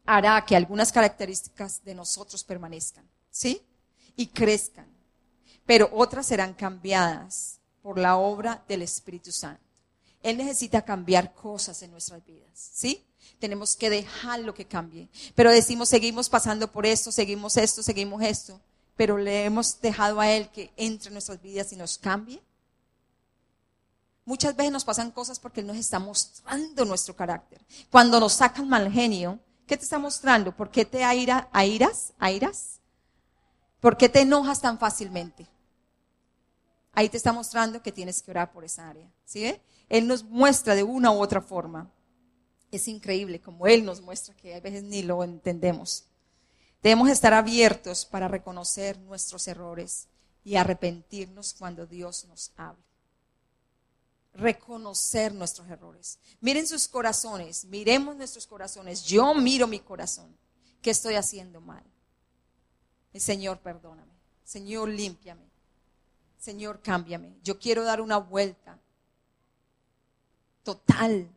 hará 0.04 0.44
que 0.44 0.56
algunas 0.56 0.92
características 0.92 1.82
de 1.84 1.94
nosotros 1.94 2.44
permanezcan, 2.44 3.08
¿sí? 3.30 3.62
Y 4.16 4.26
crezcan. 4.26 4.86
Pero 5.64 5.88
otras 5.92 6.26
serán 6.26 6.52
cambiadas 6.52 7.60
por 7.82 7.98
la 7.98 8.16
obra 8.16 8.62
del 8.68 8.82
Espíritu 8.82 9.32
Santo. 9.32 9.62
Él 10.22 10.36
necesita 10.36 10.82
cambiar 10.82 11.32
cosas 11.32 11.82
en 11.82 11.92
nuestras 11.92 12.24
vidas, 12.26 12.50
¿sí? 12.52 13.06
Tenemos 13.38 13.76
que 13.76 13.90
dejar 13.90 14.40
lo 14.40 14.54
que 14.54 14.66
cambie. 14.66 15.08
Pero 15.34 15.50
decimos, 15.50 15.88
seguimos 15.88 16.28
pasando 16.28 16.70
por 16.70 16.86
esto, 16.86 17.12
seguimos 17.12 17.56
esto, 17.56 17.82
seguimos 17.82 18.22
esto. 18.22 18.60
Pero 18.96 19.18
le 19.18 19.44
hemos 19.44 19.80
dejado 19.80 20.20
a 20.20 20.30
Él 20.30 20.48
que 20.50 20.72
entre 20.76 21.08
en 21.08 21.14
nuestras 21.14 21.40
vidas 21.40 21.72
y 21.72 21.76
nos 21.76 21.98
cambie. 21.98 22.42
Muchas 24.24 24.54
veces 24.54 24.72
nos 24.72 24.84
pasan 24.84 25.10
cosas 25.10 25.40
porque 25.40 25.60
Él 25.60 25.66
nos 25.66 25.76
está 25.76 25.98
mostrando 25.98 26.84
nuestro 26.84 27.16
carácter. 27.16 27.60
Cuando 27.90 28.20
nos 28.20 28.34
sacan 28.34 28.68
mal 28.68 28.92
genio, 28.92 29.38
¿qué 29.66 29.76
te 29.76 29.84
está 29.84 29.98
mostrando? 29.98 30.54
¿Por 30.54 30.70
qué 30.70 30.84
te 30.84 31.02
aira, 31.02 31.48
airas? 31.52 32.12
¿Airas? 32.18 32.80
¿Por 33.80 33.96
qué 33.96 34.08
te 34.08 34.20
enojas 34.20 34.60
tan 34.60 34.78
fácilmente? 34.78 35.46
Ahí 36.92 37.08
te 37.08 37.16
está 37.16 37.32
mostrando 37.32 37.82
que 37.82 37.92
tienes 37.92 38.22
que 38.22 38.30
orar 38.30 38.52
por 38.52 38.64
esa 38.64 38.88
área. 38.88 39.08
¿Sí 39.24 39.42
ve? 39.42 39.60
Él 39.88 40.06
nos 40.06 40.24
muestra 40.24 40.74
de 40.74 40.82
una 40.82 41.10
u 41.10 41.20
otra 41.20 41.40
forma. 41.40 41.90
Es 42.70 42.86
increíble 42.88 43.40
como 43.40 43.66
Él 43.66 43.84
nos 43.84 44.00
muestra 44.00 44.34
que 44.34 44.54
a 44.54 44.60
veces 44.60 44.82
ni 44.82 45.02
lo 45.02 45.24
entendemos. 45.24 46.04
Debemos 46.82 47.10
estar 47.10 47.34
abiertos 47.34 48.04
para 48.04 48.28
reconocer 48.28 48.98
nuestros 49.00 49.46
errores 49.48 50.08
y 50.44 50.56
arrepentirnos 50.56 51.54
cuando 51.54 51.86
Dios 51.86 52.24
nos 52.26 52.52
hable. 52.56 52.82
Reconocer 54.32 55.34
nuestros 55.34 55.68
errores. 55.68 56.18
Miren 56.40 56.66
sus 56.66 56.88
corazones, 56.88 57.64
miremos 57.64 58.16
nuestros 58.16 58.46
corazones. 58.46 59.04
Yo 59.04 59.34
miro 59.34 59.66
mi 59.66 59.80
corazón. 59.80 60.34
¿Qué 60.80 60.90
estoy 60.90 61.16
haciendo 61.16 61.60
mal? 61.60 61.82
El 63.12 63.20
Señor, 63.20 63.58
perdóname. 63.58 64.12
Señor, 64.44 64.88
límpiame. 64.88 65.50
Señor, 66.38 66.80
cámbiame. 66.80 67.36
Yo 67.42 67.58
quiero 67.58 67.84
dar 67.84 68.00
una 68.00 68.16
vuelta 68.16 68.78
total 70.62 71.28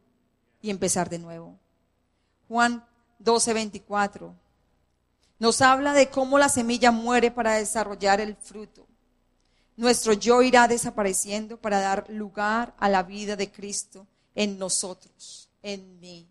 y 0.63 0.71
empezar 0.71 1.10
de 1.10 1.19
nuevo. 1.19 1.60
Juan 2.47 2.84
12, 3.19 3.54
24 3.54 4.36
nos 5.39 5.62
habla 5.62 5.93
de 5.93 6.10
cómo 6.10 6.38
la 6.38 6.47
semilla 6.47 6.91
muere 6.91 7.30
para 7.30 7.56
desarrollar 7.56 8.21
el 8.21 8.38
fruto. 8.38 8.88
Nuestro 9.76 10.13
yo 10.13 10.41
irá 10.41 10.69
desapareciendo 10.69 11.60
para 11.60 11.82
dar 11.82 12.10
lugar 12.10 12.73
a 12.78 12.88
la 12.88 13.04
vida 13.04 13.36
de 13.36 13.52
Cristo 13.52 14.08
en 14.36 14.58
nosotros, 14.58 15.49
en 15.62 15.99
mí. 15.99 16.30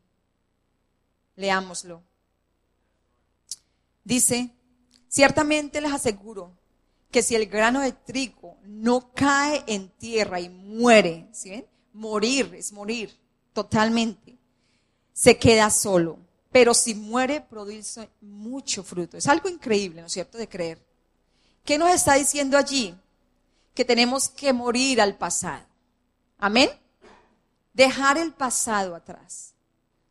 Leámoslo. 1.36 2.02
Dice, 4.02 4.50
ciertamente 5.08 5.82
les 5.82 5.92
aseguro 5.92 6.56
que 7.10 7.22
si 7.22 7.34
el 7.34 7.46
grano 7.48 7.80
de 7.80 7.92
trigo 7.92 8.56
no 8.64 9.12
cae 9.12 9.62
en 9.66 9.90
tierra 9.90 10.40
y 10.40 10.48
muere, 10.48 11.28
¿sí 11.32 11.50
ven? 11.50 11.66
morir, 11.92 12.54
es 12.54 12.72
morir 12.72 13.21
totalmente, 13.52 14.36
se 15.12 15.38
queda 15.38 15.70
solo. 15.70 16.18
Pero 16.50 16.74
si 16.74 16.94
muere, 16.94 17.40
produce 17.40 18.10
mucho 18.20 18.82
fruto. 18.82 19.16
Es 19.16 19.26
algo 19.26 19.48
increíble, 19.48 20.00
¿no 20.02 20.06
es 20.06 20.12
cierto?, 20.12 20.36
de 20.36 20.48
creer. 20.48 20.84
¿Qué 21.64 21.78
nos 21.78 21.90
está 21.90 22.14
diciendo 22.14 22.58
allí? 22.58 22.94
Que 23.74 23.84
tenemos 23.84 24.28
que 24.28 24.52
morir 24.52 25.00
al 25.00 25.16
pasado. 25.16 25.64
Amén. 26.38 26.68
Dejar 27.72 28.18
el 28.18 28.32
pasado 28.32 28.94
atrás. 28.94 29.51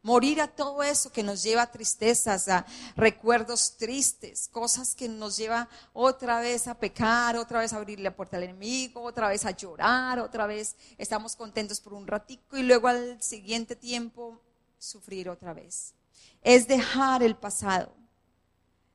Morir 0.03 0.41
a 0.41 0.47
todo 0.47 0.81
eso 0.81 1.11
que 1.11 1.21
nos 1.21 1.43
lleva 1.43 1.61
a 1.61 1.71
tristezas, 1.71 2.47
a 2.47 2.65
recuerdos 2.95 3.77
tristes, 3.77 4.47
cosas 4.47 4.95
que 4.95 5.07
nos 5.07 5.37
lleva 5.37 5.69
otra 5.93 6.39
vez 6.39 6.67
a 6.67 6.73
pecar, 6.73 7.37
otra 7.37 7.59
vez 7.59 7.71
a 7.71 7.77
abrir 7.77 7.99
la 7.99 8.15
puerta 8.15 8.37
al 8.37 8.43
enemigo, 8.43 9.03
otra 9.03 9.29
vez 9.29 9.45
a 9.45 9.51
llorar, 9.51 10.19
otra 10.19 10.47
vez 10.47 10.75
estamos 10.97 11.35
contentos 11.35 11.79
por 11.79 11.93
un 11.93 12.07
ratico 12.07 12.57
y 12.57 12.63
luego 12.63 12.87
al 12.87 13.21
siguiente 13.21 13.75
tiempo 13.75 14.41
sufrir 14.79 15.29
otra 15.29 15.53
vez. 15.53 15.93
Es 16.41 16.67
dejar 16.67 17.21
el 17.21 17.35
pasado. 17.35 17.93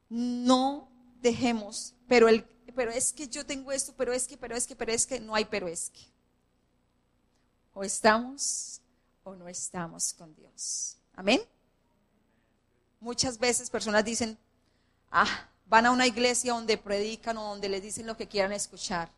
No 0.08 0.88
dejemos, 1.20 1.94
pero 2.08 2.28
el 2.28 2.44
pero 2.76 2.90
es 2.90 3.12
que 3.12 3.26
yo 3.26 3.44
tengo 3.46 3.72
esto, 3.72 3.94
pero 3.96 4.12
es 4.12 4.28
que, 4.28 4.36
pero 4.36 4.54
es 4.54 4.66
que, 4.66 4.76
pero 4.76 4.92
es 4.92 5.06
que, 5.06 5.18
no 5.18 5.34
hay 5.34 5.46
pero 5.46 5.66
es 5.66 5.90
que. 5.90 6.02
O 7.72 7.82
estamos 7.82 8.82
o 9.26 9.34
no 9.34 9.48
estamos 9.48 10.12
con 10.14 10.34
Dios. 10.36 10.96
Amén. 11.14 11.40
Muchas 13.00 13.38
veces 13.38 13.68
personas 13.68 14.04
dicen, 14.04 14.38
ah, 15.10 15.48
van 15.66 15.86
a 15.86 15.90
una 15.90 16.06
iglesia 16.06 16.52
donde 16.52 16.78
predican 16.78 17.36
o 17.36 17.48
donde 17.48 17.68
les 17.68 17.82
dicen 17.82 18.06
lo 18.06 18.16
que 18.16 18.28
quieran 18.28 18.52
escuchar, 18.52 19.10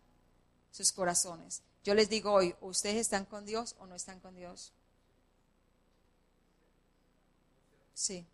sus 0.70 0.92
corazones. 0.92 1.62
Yo 1.84 1.94
les 1.94 2.08
digo 2.08 2.32
hoy, 2.32 2.54
¿ustedes 2.62 2.96
están 2.96 3.26
con 3.26 3.44
Dios 3.44 3.76
o 3.78 3.86
no 3.86 3.94
están 3.94 4.18
con 4.20 4.34
Dios? 4.34 4.72
Sí. 7.92 8.26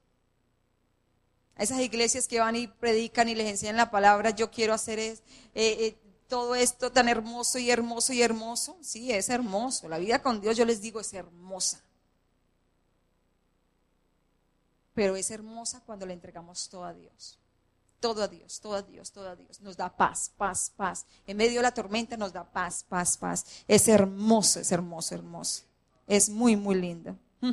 esas 1.57 1.81
iglesias 1.81 2.29
que 2.29 2.39
van 2.39 2.55
y 2.55 2.67
predican 2.69 3.29
y 3.29 3.35
les 3.35 3.49
enseñan 3.49 3.77
la 3.77 3.91
palabra, 3.91 4.31
yo 4.31 4.51
quiero 4.51 4.75
hacer 4.75 4.99
es, 4.99 5.21
eh, 5.55 5.77
eh, 5.87 5.97
todo 6.29 6.55
esto 6.55 6.91
tan 6.91 7.09
hermoso 7.09 7.59
y 7.59 7.71
hermoso 7.71 8.13
y 8.13 8.23
hermoso. 8.23 8.77
Sí, 8.81 9.13
es 9.13 9.29
hermoso. 9.29 9.89
La 9.89 9.99
vida 9.99 10.23
con 10.23 10.41
Dios, 10.41 10.57
yo 10.57 10.65
les 10.65 10.81
digo, 10.81 11.01
es 11.01 11.13
hermosa. 11.13 11.81
Pero 14.95 15.17
es 15.17 15.31
hermosa 15.31 15.83
cuando 15.85 16.07
le 16.07 16.15
entregamos 16.15 16.69
todo 16.69 16.85
a 16.85 16.95
Dios. 16.95 17.39
Todo 18.01 18.23
a 18.23 18.29
Dios, 18.29 18.61
todo 18.61 18.75
a 18.75 18.83
Dios, 18.83 19.11
todo 19.13 19.29
a 19.29 19.37
Dios. 19.37 19.61
Nos 19.61 19.77
da 19.77 19.97
paz, 19.97 20.31
paz, 20.37 20.73
paz. 20.77 21.07
En 21.27 21.37
medio 21.37 21.57
de 21.57 21.63
la 21.63 21.75
tormenta 21.75 22.17
nos 22.17 22.33
da 22.33 22.45
paz, 22.45 22.85
paz, 22.89 23.17
paz. 23.17 23.45
Es 23.67 23.89
hermoso, 23.89 24.61
es 24.61 24.71
hermoso, 24.73 25.15
hermoso. 25.15 25.65
Es 26.07 26.29
muy, 26.29 26.55
muy 26.57 26.77
lindo. 26.77 27.17
Mm. 27.41 27.53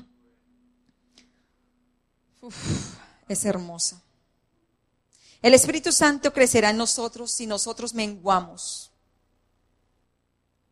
es 3.28 3.46
hermosa. 3.46 4.02
El 5.42 5.54
Espíritu 5.54 5.92
Santo 5.92 6.32
crecerá 6.32 6.70
en 6.70 6.78
nosotros 6.78 7.32
si 7.32 7.48
nosotros 7.48 7.94
menguamos, 7.94 8.92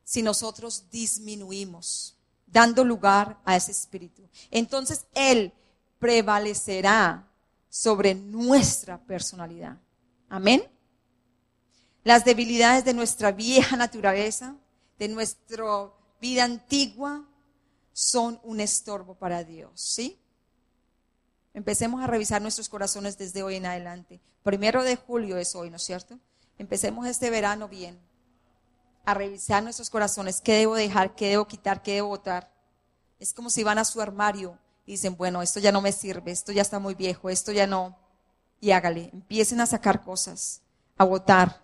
si 0.03 0.21
nosotros 0.21 0.85
disminuimos, 0.91 2.15
dando 2.45 2.83
lugar 2.83 3.39
a 3.45 3.55
ese 3.55 3.71
Espíritu. 3.71 4.27
Entonces 4.51 5.05
Él 5.13 5.53
prevalecerá 5.97 7.27
sobre 7.69 8.13
nuestra 8.15 8.99
personalidad. 8.99 9.77
Amén. 10.27 10.63
Las 12.03 12.23
debilidades 12.25 12.85
de 12.85 12.93
nuestra 12.93 13.31
vieja 13.31 13.75
naturaleza, 13.75 14.55
de 14.97 15.07
nuestra 15.07 15.91
vida 16.21 16.43
antigua, 16.43 17.25
son 17.91 18.39
un 18.43 18.61
estorbo 18.61 19.15
para 19.15 19.43
Dios, 19.43 19.71
¿sí? 19.75 20.19
Empecemos 21.53 22.03
a 22.03 22.07
revisar 22.07 22.41
nuestros 22.41 22.69
corazones 22.69 23.17
desde 23.17 23.43
hoy 23.43 23.55
en 23.55 23.65
adelante. 23.65 24.21
Primero 24.43 24.83
de 24.83 24.95
julio 24.95 25.37
es 25.37 25.55
hoy, 25.55 25.69
¿no 25.69 25.77
es 25.77 25.83
cierto? 25.83 26.19
Empecemos 26.57 27.07
este 27.07 27.29
verano 27.29 27.67
bien. 27.67 27.99
a 29.05 29.13
revisar 29.15 29.63
nuestros 29.63 29.89
corazones, 29.89 30.39
qué 30.39 30.53
debo 30.53 30.75
dejar, 30.75 31.15
qué 31.15 31.29
debo 31.29 31.47
quitar, 31.47 31.81
qué 31.81 31.95
debo 31.95 32.09
votar. 32.09 32.51
Es 33.19 33.33
como 33.33 33.49
si 33.49 33.63
van 33.63 33.79
a 33.79 33.85
su 33.85 34.01
armario 34.01 34.59
y 34.85 34.91
dicen, 34.91 35.17
bueno, 35.17 35.41
esto 35.41 35.59
ya 35.59 35.71
no 35.71 35.81
me 35.81 35.91
sirve, 35.91 36.31
esto 36.31 36.51
ya 36.51 36.61
está 36.61 36.77
muy 36.77 36.93
viejo, 36.93 37.29
esto 37.29 37.51
ya 37.51 37.65
no. 37.65 37.97
Y 38.61 38.69
hágale, 38.71 39.09
empiecen 39.11 39.61
a 39.61 39.65
sacar 39.65 40.03
cosas, 40.03 40.61
a 40.97 41.05
votar, 41.05 41.63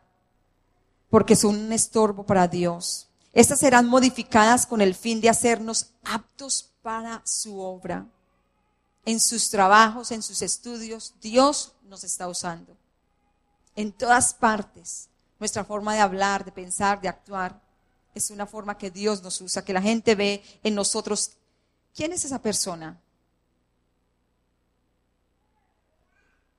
porque 1.10 1.36
son 1.36 1.56
un 1.56 1.74
estorbo 1.74 2.26
para 2.26 2.48
Dios. 2.48 3.10
Estas 3.32 3.60
serán 3.60 3.88
modificadas 3.88 4.65
con 4.65 4.82
el 4.82 4.95
fin 4.95 5.21
de 5.21 5.30
hacernos 5.30 5.93
aptos 6.04 6.74
para 6.82 7.21
su 7.26 7.60
obra. 7.60 8.08
En 9.06 9.20
sus 9.20 9.50
trabajos, 9.50 10.12
en 10.12 10.24
sus 10.24 10.41
estudios, 10.41 11.13
Dios 11.22 11.74
nos 11.84 12.04
está 12.04 12.28
usando. 12.28 12.76
En 13.76 13.91
todas 13.91 14.34
partes, 14.34 15.10
nuestra 15.39 15.63
forma 15.63 15.94
de 15.94 16.02
hablar, 16.02 16.44
de 16.44 16.52
pensar, 16.52 17.00
de 17.02 17.08
actuar, 17.08 17.62
es 18.15 18.32
una 18.32 18.48
forma 18.48 18.78
que 18.78 18.89
Dios 18.89 19.22
nos 19.22 19.39
usa, 19.41 19.63
que 19.63 19.74
la 19.74 19.82
gente 19.82 20.15
ve 20.15 20.44
en 20.63 20.74
nosotros. 20.74 21.32
¿Quién 21.94 22.13
es 22.13 22.26
esa 22.26 22.41
persona? 22.41 23.00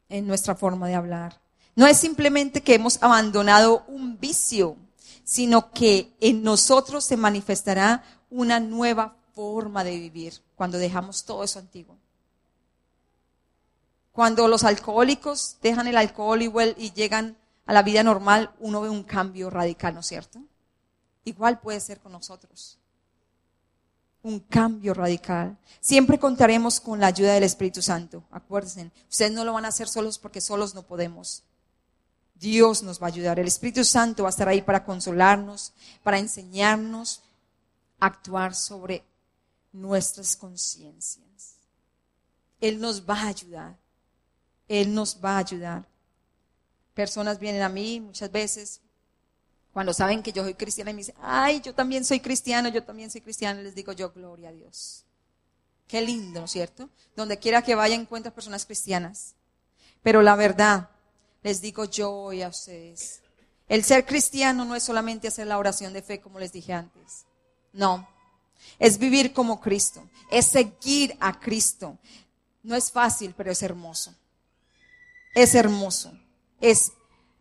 En 0.08 0.26
nuestra 0.26 0.54
forma 0.54 0.86
de 0.86 0.94
hablar. 0.94 1.40
No 1.74 1.86
es 1.86 1.98
simplemente 1.98 2.62
que 2.62 2.74
hemos 2.74 3.02
abandonado 3.02 3.84
un 3.88 4.20
vicio, 4.20 4.76
sino 5.24 5.72
que 5.72 6.14
en 6.20 6.42
nosotros 6.42 7.04
se 7.04 7.16
manifestará 7.16 8.04
una 8.30 8.60
nueva 8.60 9.16
forma 9.34 9.82
de 9.82 9.98
vivir 9.98 10.42
cuando 10.54 10.78
dejamos 10.78 11.24
todo 11.24 11.42
eso 11.42 11.58
antiguo. 11.58 11.96
Cuando 14.16 14.48
los 14.48 14.64
alcohólicos 14.64 15.58
dejan 15.60 15.88
el 15.88 15.96
alcohol 15.98 16.40
y, 16.40 16.90
llegan 16.92 17.36
a 17.66 17.74
la 17.74 17.82
vida 17.82 18.02
normal, 18.02 18.50
uno 18.60 18.80
ve 18.80 18.88
un 18.88 19.02
cambio 19.02 19.50
radical, 19.50 19.92
¿no 19.92 20.00
es 20.00 20.06
cierto? 20.06 20.40
Igual 21.24 21.60
puede 21.60 21.80
ser 21.80 22.00
con 22.00 22.12
nosotros. 22.12 22.78
Un 24.22 24.40
cambio 24.40 24.94
radical. 24.94 25.58
Siempre 25.80 26.18
contaremos 26.18 26.80
con 26.80 26.98
la 26.98 27.08
ayuda 27.08 27.34
del 27.34 27.42
Espíritu 27.42 27.82
Santo. 27.82 28.24
Acuérdense, 28.30 28.90
ustedes 29.06 29.32
no 29.32 29.44
lo 29.44 29.52
van 29.52 29.66
a 29.66 29.68
hacer 29.68 29.86
solos 29.86 30.18
porque 30.18 30.40
solos 30.40 30.74
no 30.74 30.82
podemos. 30.84 31.42
Dios 32.36 32.82
nos 32.82 32.98
va 32.98 33.08
a 33.08 33.08
ayudar. 33.08 33.38
El 33.38 33.48
Espíritu 33.48 33.84
Santo 33.84 34.22
va 34.22 34.30
a 34.30 34.30
estar 34.30 34.48
ahí 34.48 34.62
para 34.62 34.82
consolarnos, 34.82 35.74
para 36.02 36.18
enseñarnos 36.18 37.20
a 38.00 38.06
actuar 38.06 38.54
sobre 38.54 39.04
nuestras 39.72 40.36
conciencias. 40.36 41.56
Él 42.62 42.80
nos 42.80 43.06
va 43.06 43.20
a 43.20 43.26
ayudar. 43.26 43.85
Él 44.68 44.94
nos 44.94 45.18
va 45.24 45.36
a 45.36 45.38
ayudar. 45.38 45.86
Personas 46.94 47.38
vienen 47.38 47.62
a 47.62 47.68
mí 47.68 48.00
muchas 48.00 48.30
veces 48.32 48.80
cuando 49.72 49.92
saben 49.92 50.22
que 50.22 50.32
yo 50.32 50.42
soy 50.42 50.54
cristiana 50.54 50.90
y 50.90 50.94
me 50.94 51.00
dicen, 51.00 51.14
ay, 51.20 51.60
yo 51.60 51.74
también 51.74 52.02
soy 52.02 52.20
cristiano, 52.20 52.70
yo 52.70 52.82
también 52.82 53.10
soy 53.10 53.20
cristiano, 53.20 53.60
les 53.60 53.74
digo 53.74 53.92
yo, 53.92 54.10
gloria 54.10 54.48
a 54.48 54.52
Dios. 54.52 55.04
Qué 55.86 56.00
lindo, 56.00 56.40
¿no 56.40 56.46
es 56.46 56.52
cierto? 56.52 56.88
Donde 57.14 57.38
quiera 57.38 57.60
que 57.60 57.74
vaya 57.74 57.94
encuentras 57.94 58.32
personas 58.32 58.64
cristianas. 58.64 59.34
Pero 60.02 60.22
la 60.22 60.34
verdad, 60.34 60.88
les 61.42 61.60
digo 61.60 61.84
yo 61.84 62.30
a 62.30 62.48
ustedes, 62.48 63.20
el 63.68 63.84
ser 63.84 64.06
cristiano 64.06 64.64
no 64.64 64.74
es 64.74 64.82
solamente 64.82 65.28
hacer 65.28 65.46
la 65.46 65.58
oración 65.58 65.92
de 65.92 66.00
fe, 66.00 66.22
como 66.22 66.38
les 66.38 66.52
dije 66.52 66.72
antes. 66.72 67.26
No, 67.74 68.08
es 68.78 68.96
vivir 68.96 69.34
como 69.34 69.60
Cristo, 69.60 70.08
es 70.30 70.46
seguir 70.46 71.14
a 71.20 71.38
Cristo. 71.38 71.98
No 72.62 72.74
es 72.74 72.90
fácil, 72.90 73.34
pero 73.36 73.50
es 73.52 73.62
hermoso 73.62 74.14
es 75.36 75.54
hermoso. 75.54 76.18
Es, 76.60 76.92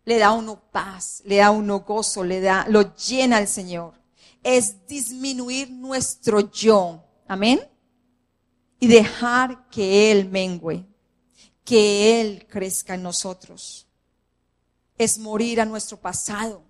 le 0.04 0.18
da 0.18 0.32
uno 0.32 0.60
paz, 0.70 1.22
le 1.24 1.36
da 1.36 1.50
uno 1.50 1.80
gozo, 1.80 2.22
le 2.22 2.40
da, 2.40 2.66
lo 2.68 2.94
llena 2.94 3.38
el 3.38 3.48
Señor. 3.48 3.94
Es 4.42 4.86
disminuir 4.86 5.70
nuestro 5.70 6.52
yo. 6.52 7.02
Amén. 7.26 7.58
Y 8.78 8.86
dejar 8.86 9.68
que 9.70 10.12
Él 10.12 10.28
mengüe, 10.28 10.86
que 11.64 12.20
Él 12.20 12.46
crezca 12.46 12.94
en 12.94 13.02
nosotros. 13.02 13.88
Es 14.98 15.18
morir 15.18 15.58
a 15.60 15.64
nuestro 15.64 15.96
pasado. 15.96 16.62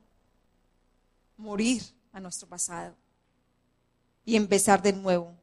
Morir 1.36 1.82
a 2.12 2.20
nuestro 2.20 2.48
pasado. 2.48 2.94
Y 4.24 4.36
empezar 4.36 4.80
de 4.80 4.92
nuevo. 4.92 5.34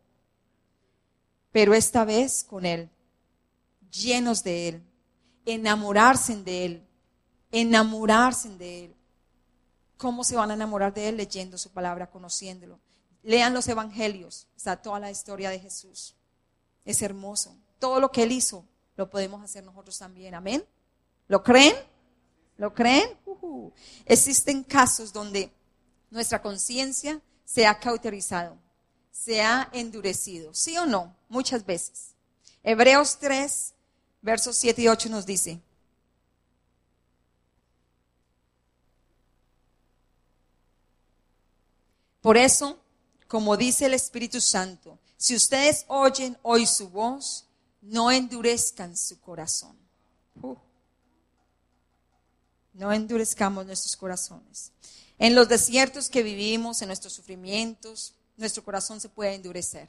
Pero 1.52 1.74
esta 1.74 2.06
vez 2.06 2.42
con 2.42 2.66
Él. 2.66 2.90
Llenos 3.92 4.44
de 4.44 4.70
Él 4.70 4.93
enamorarse 5.46 6.36
de 6.36 6.66
Él, 6.66 6.88
enamorarse 7.52 8.50
de 8.50 8.86
Él. 8.86 8.96
¿Cómo 9.98 10.24
se 10.24 10.36
van 10.36 10.52
a 10.52 10.56
enamorar 10.56 10.94
de 10.94 11.10
Él? 11.10 11.18
Leyendo 11.18 11.58
su 11.58 11.72
palabra, 11.72 12.10
conociéndolo. 12.10 12.80
Lean 13.24 13.54
los 13.54 13.68
evangelios, 13.68 14.48
está 14.56 14.82
toda 14.82 15.00
la 15.00 15.12
historia 15.12 15.50
de 15.50 15.60
Jesús. 15.60 16.16
Es 16.84 17.02
hermoso. 17.02 17.56
Todo 17.80 18.00
lo 18.00 18.12
que 18.12 18.24
Él 18.24 18.32
hizo, 18.32 18.66
lo 18.98 19.10
podemos 19.10 19.44
hacer 19.44 19.64
nosotros 19.64 19.98
también. 19.98 20.36
Amén. 20.36 20.66
¿Lo 21.28 21.42
creen? 21.44 21.76
¿Lo 22.58 22.74
creen? 22.74 23.18
Existen 24.06 24.64
casos 24.64 25.12
donde 25.12 25.52
nuestra 26.10 26.42
conciencia 26.42 27.22
se 27.44 27.66
ha 27.66 27.80
cauterizado, 27.80 28.58
se 29.12 29.42
ha 29.42 29.70
endurecido. 29.74 30.54
¿Sí 30.54 30.78
o 30.78 30.86
no? 30.86 31.16
Muchas 31.30 31.66
veces. 31.66 32.14
Hebreos 32.64 33.18
3, 33.20 33.73
versos 34.24 34.56
7 34.58 34.82
y 34.82 34.88
8 34.88 35.10
nos 35.10 35.28
dice, 35.28 35.62
Por 42.22 42.38
eso, 42.38 42.80
como 43.28 43.58
dice 43.58 43.86
el 43.86 43.94
Espíritu 43.94 44.40
Santo, 44.40 44.98
si 45.18 45.36
ustedes 45.36 45.84
oyen 45.90 46.38
hoy 46.42 46.66
su 46.66 46.90
voz, 46.90 47.46
no 47.82 48.12
endurezcan 48.12 48.96
su 48.96 49.20
corazón. 49.20 49.78
Uh. 50.42 50.56
no 52.74 52.92
endurezcamos 52.92 53.66
nuestros 53.66 53.96
corazones. 53.98 54.72
En 55.20 55.36
los 55.36 55.50
desiertos 55.50 56.10
que 56.10 56.24
vivimos, 56.24 56.82
en 56.82 56.88
nuestros 56.88 57.14
sufrimientos, 57.14 58.14
nuestro 58.38 58.64
corazón 58.64 59.02
se 59.02 59.10
puede 59.10 59.36
endurecer. 59.36 59.88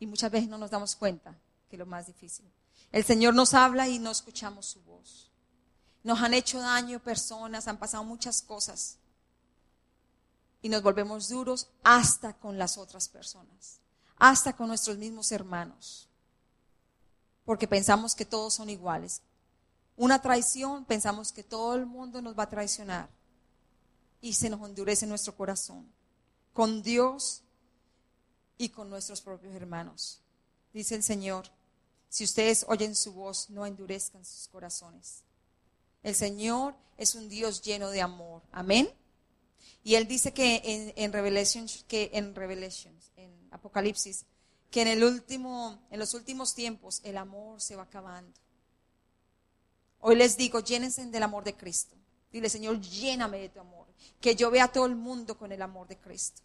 Y 0.00 0.06
muchas 0.06 0.30
veces 0.30 0.48
no 0.48 0.58
nos 0.58 0.70
damos 0.70 0.96
cuenta 0.96 1.38
que 1.68 1.76
es 1.76 1.78
lo 1.78 1.86
más 1.86 2.08
difícil. 2.08 2.44
El 2.92 3.04
Señor 3.04 3.34
nos 3.34 3.54
habla 3.54 3.88
y 3.88 3.98
no 3.98 4.10
escuchamos 4.10 4.66
su 4.66 4.80
voz. 4.82 5.30
Nos 6.02 6.20
han 6.20 6.34
hecho 6.34 6.58
daño 6.60 6.98
personas, 6.98 7.68
han 7.68 7.78
pasado 7.78 8.04
muchas 8.04 8.42
cosas. 8.42 8.96
Y 10.62 10.68
nos 10.68 10.82
volvemos 10.82 11.28
duros 11.28 11.68
hasta 11.82 12.34
con 12.34 12.58
las 12.58 12.78
otras 12.78 13.08
personas, 13.08 13.80
hasta 14.16 14.54
con 14.54 14.68
nuestros 14.68 14.98
mismos 14.98 15.30
hermanos. 15.32 16.08
Porque 17.44 17.68
pensamos 17.68 18.14
que 18.14 18.24
todos 18.24 18.54
son 18.54 18.68
iguales. 18.68 19.22
Una 19.96 20.20
traición, 20.20 20.84
pensamos 20.84 21.32
que 21.32 21.44
todo 21.44 21.74
el 21.74 21.86
mundo 21.86 22.20
nos 22.20 22.38
va 22.38 22.44
a 22.44 22.50
traicionar. 22.50 23.08
Y 24.20 24.34
se 24.34 24.50
nos 24.50 24.66
endurece 24.68 25.06
nuestro 25.06 25.34
corazón. 25.34 25.90
Con 26.52 26.82
Dios 26.82 27.42
y 28.58 28.70
con 28.70 28.90
nuestros 28.90 29.20
propios 29.20 29.54
hermanos. 29.54 30.20
Dice 30.72 30.94
el 30.94 31.02
Señor, 31.02 31.50
si 32.10 32.24
ustedes 32.24 32.66
oyen 32.68 32.96
su 32.96 33.12
voz, 33.12 33.48
no 33.50 33.64
endurezcan 33.64 34.24
sus 34.24 34.48
corazones. 34.48 35.22
El 36.02 36.16
Señor 36.16 36.74
es 36.98 37.14
un 37.14 37.28
Dios 37.28 37.62
lleno 37.62 37.88
de 37.88 38.02
amor. 38.02 38.42
Amén. 38.50 38.90
Y 39.84 39.94
Él 39.94 40.08
dice 40.08 40.32
que 40.32 40.60
en, 40.64 40.92
en 40.96 41.12
que 41.86 42.10
en 42.12 42.34
Revelations, 42.34 43.12
en 43.16 43.48
Apocalipsis, 43.52 44.26
que 44.72 44.82
en 44.82 44.88
el 44.88 45.04
último, 45.04 45.80
en 45.90 46.00
los 46.00 46.12
últimos 46.14 46.54
tiempos 46.54 47.00
el 47.04 47.16
amor 47.16 47.60
se 47.60 47.76
va 47.76 47.84
acabando. 47.84 48.38
Hoy 50.00 50.16
les 50.16 50.36
digo, 50.36 50.58
llénense 50.60 51.06
del 51.06 51.22
amor 51.22 51.44
de 51.44 51.56
Cristo. 51.56 51.94
Dile, 52.32 52.48
Señor, 52.48 52.80
lléname 52.80 53.38
de 53.38 53.48
tu 53.50 53.60
amor. 53.60 53.86
Que 54.20 54.34
yo 54.34 54.50
vea 54.50 54.64
a 54.64 54.72
todo 54.72 54.86
el 54.86 54.96
mundo 54.96 55.38
con 55.38 55.52
el 55.52 55.62
amor 55.62 55.86
de 55.86 55.96
Cristo 55.96 56.42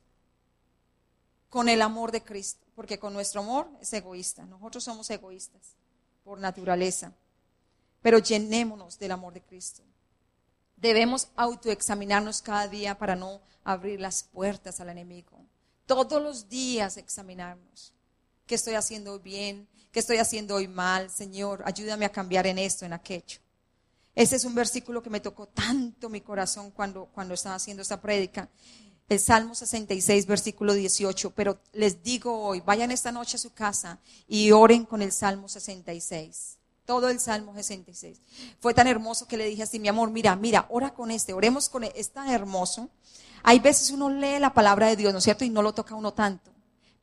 con 1.49 1.69
el 1.69 1.81
amor 1.81 2.11
de 2.11 2.23
Cristo, 2.23 2.65
porque 2.75 2.99
con 2.99 3.13
nuestro 3.13 3.41
amor 3.41 3.67
es 3.81 3.91
egoísta. 3.93 4.45
Nosotros 4.45 4.83
somos 4.83 5.09
egoístas 5.09 5.75
por 6.23 6.39
naturaleza, 6.39 7.13
pero 8.01 8.19
llenémonos 8.19 8.99
del 8.99 9.11
amor 9.11 9.33
de 9.33 9.41
Cristo. 9.41 9.83
Debemos 10.77 11.29
autoexaminarnos 11.35 12.41
cada 12.41 12.67
día 12.67 12.97
para 12.97 13.15
no 13.15 13.41
abrir 13.63 13.99
las 13.99 14.23
puertas 14.23 14.79
al 14.79 14.89
enemigo. 14.89 15.45
Todos 15.85 16.21
los 16.21 16.49
días 16.49 16.97
examinarnos. 16.97 17.93
¿Qué 18.45 18.55
estoy 18.55 18.75
haciendo 18.75 19.19
bien? 19.19 19.67
¿Qué 19.91 19.99
estoy 19.99 20.17
haciendo 20.17 20.55
hoy 20.55 20.67
mal? 20.67 21.09
Señor, 21.09 21.63
ayúdame 21.65 22.05
a 22.05 22.11
cambiar 22.11 22.45
en 22.47 22.59
esto, 22.59 22.85
en 22.85 22.93
aquello. 22.93 23.39
Ese 24.13 24.35
es 24.35 24.45
un 24.45 24.55
versículo 24.55 25.03
que 25.03 25.09
me 25.09 25.19
tocó 25.19 25.47
tanto 25.47 26.09
mi 26.09 26.21
corazón 26.21 26.71
cuando, 26.71 27.05
cuando 27.07 27.33
estaba 27.33 27.55
haciendo 27.55 27.81
esta 27.81 28.01
prédica 28.01 28.49
el 29.07 29.19
Salmo 29.19 29.53
66, 29.53 30.25
versículo 30.25 30.73
18, 30.73 31.31
pero 31.31 31.59
les 31.73 32.01
digo 32.01 32.41
hoy, 32.41 32.61
vayan 32.65 32.91
esta 32.91 33.11
noche 33.11 33.37
a 33.37 33.39
su 33.39 33.53
casa 33.53 33.99
y 34.27 34.51
oren 34.51 34.85
con 34.85 35.01
el 35.01 35.11
Salmo 35.11 35.47
66. 35.47 36.57
Todo 36.85 37.09
el 37.09 37.19
Salmo 37.19 37.53
66. 37.53 38.19
Fue 38.59 38.73
tan 38.73 38.87
hermoso 38.87 39.27
que 39.27 39.37
le 39.37 39.45
dije 39.45 39.63
así, 39.63 39.79
mi 39.79 39.87
amor, 39.87 40.11
mira, 40.11 40.35
mira, 40.35 40.67
ora 40.69 40.93
con 40.93 41.11
este, 41.11 41.33
oremos 41.33 41.69
con 41.69 41.83
este. 41.83 41.99
Es 41.99 42.11
tan 42.11 42.29
hermoso. 42.29 42.89
Hay 43.43 43.59
veces 43.59 43.89
uno 43.91 44.09
lee 44.09 44.39
la 44.39 44.53
palabra 44.53 44.87
de 44.87 44.95
Dios, 44.95 45.11
¿no 45.11 45.19
es 45.19 45.23
cierto? 45.23 45.45
Y 45.45 45.49
no 45.49 45.61
lo 45.61 45.73
toca 45.73 45.95
uno 45.95 46.13
tanto. 46.13 46.51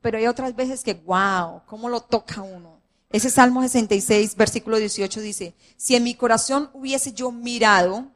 Pero 0.01 0.17
hay 0.17 0.27
otras 0.27 0.55
veces 0.55 0.83
que, 0.83 0.93
wow, 0.93 1.61
¿cómo 1.65 1.89
lo 1.89 2.01
toca 2.01 2.41
uno? 2.41 2.81
Ese 3.09 3.29
Salmo 3.29 3.61
66, 3.61 4.35
versículo 4.35 4.77
18 4.77 5.21
dice, 5.21 5.53
si 5.77 5.95
en 5.95 6.03
mi 6.03 6.15
corazón 6.15 6.69
hubiese 6.73 7.13
yo 7.13 7.31
mirado, 7.31 8.07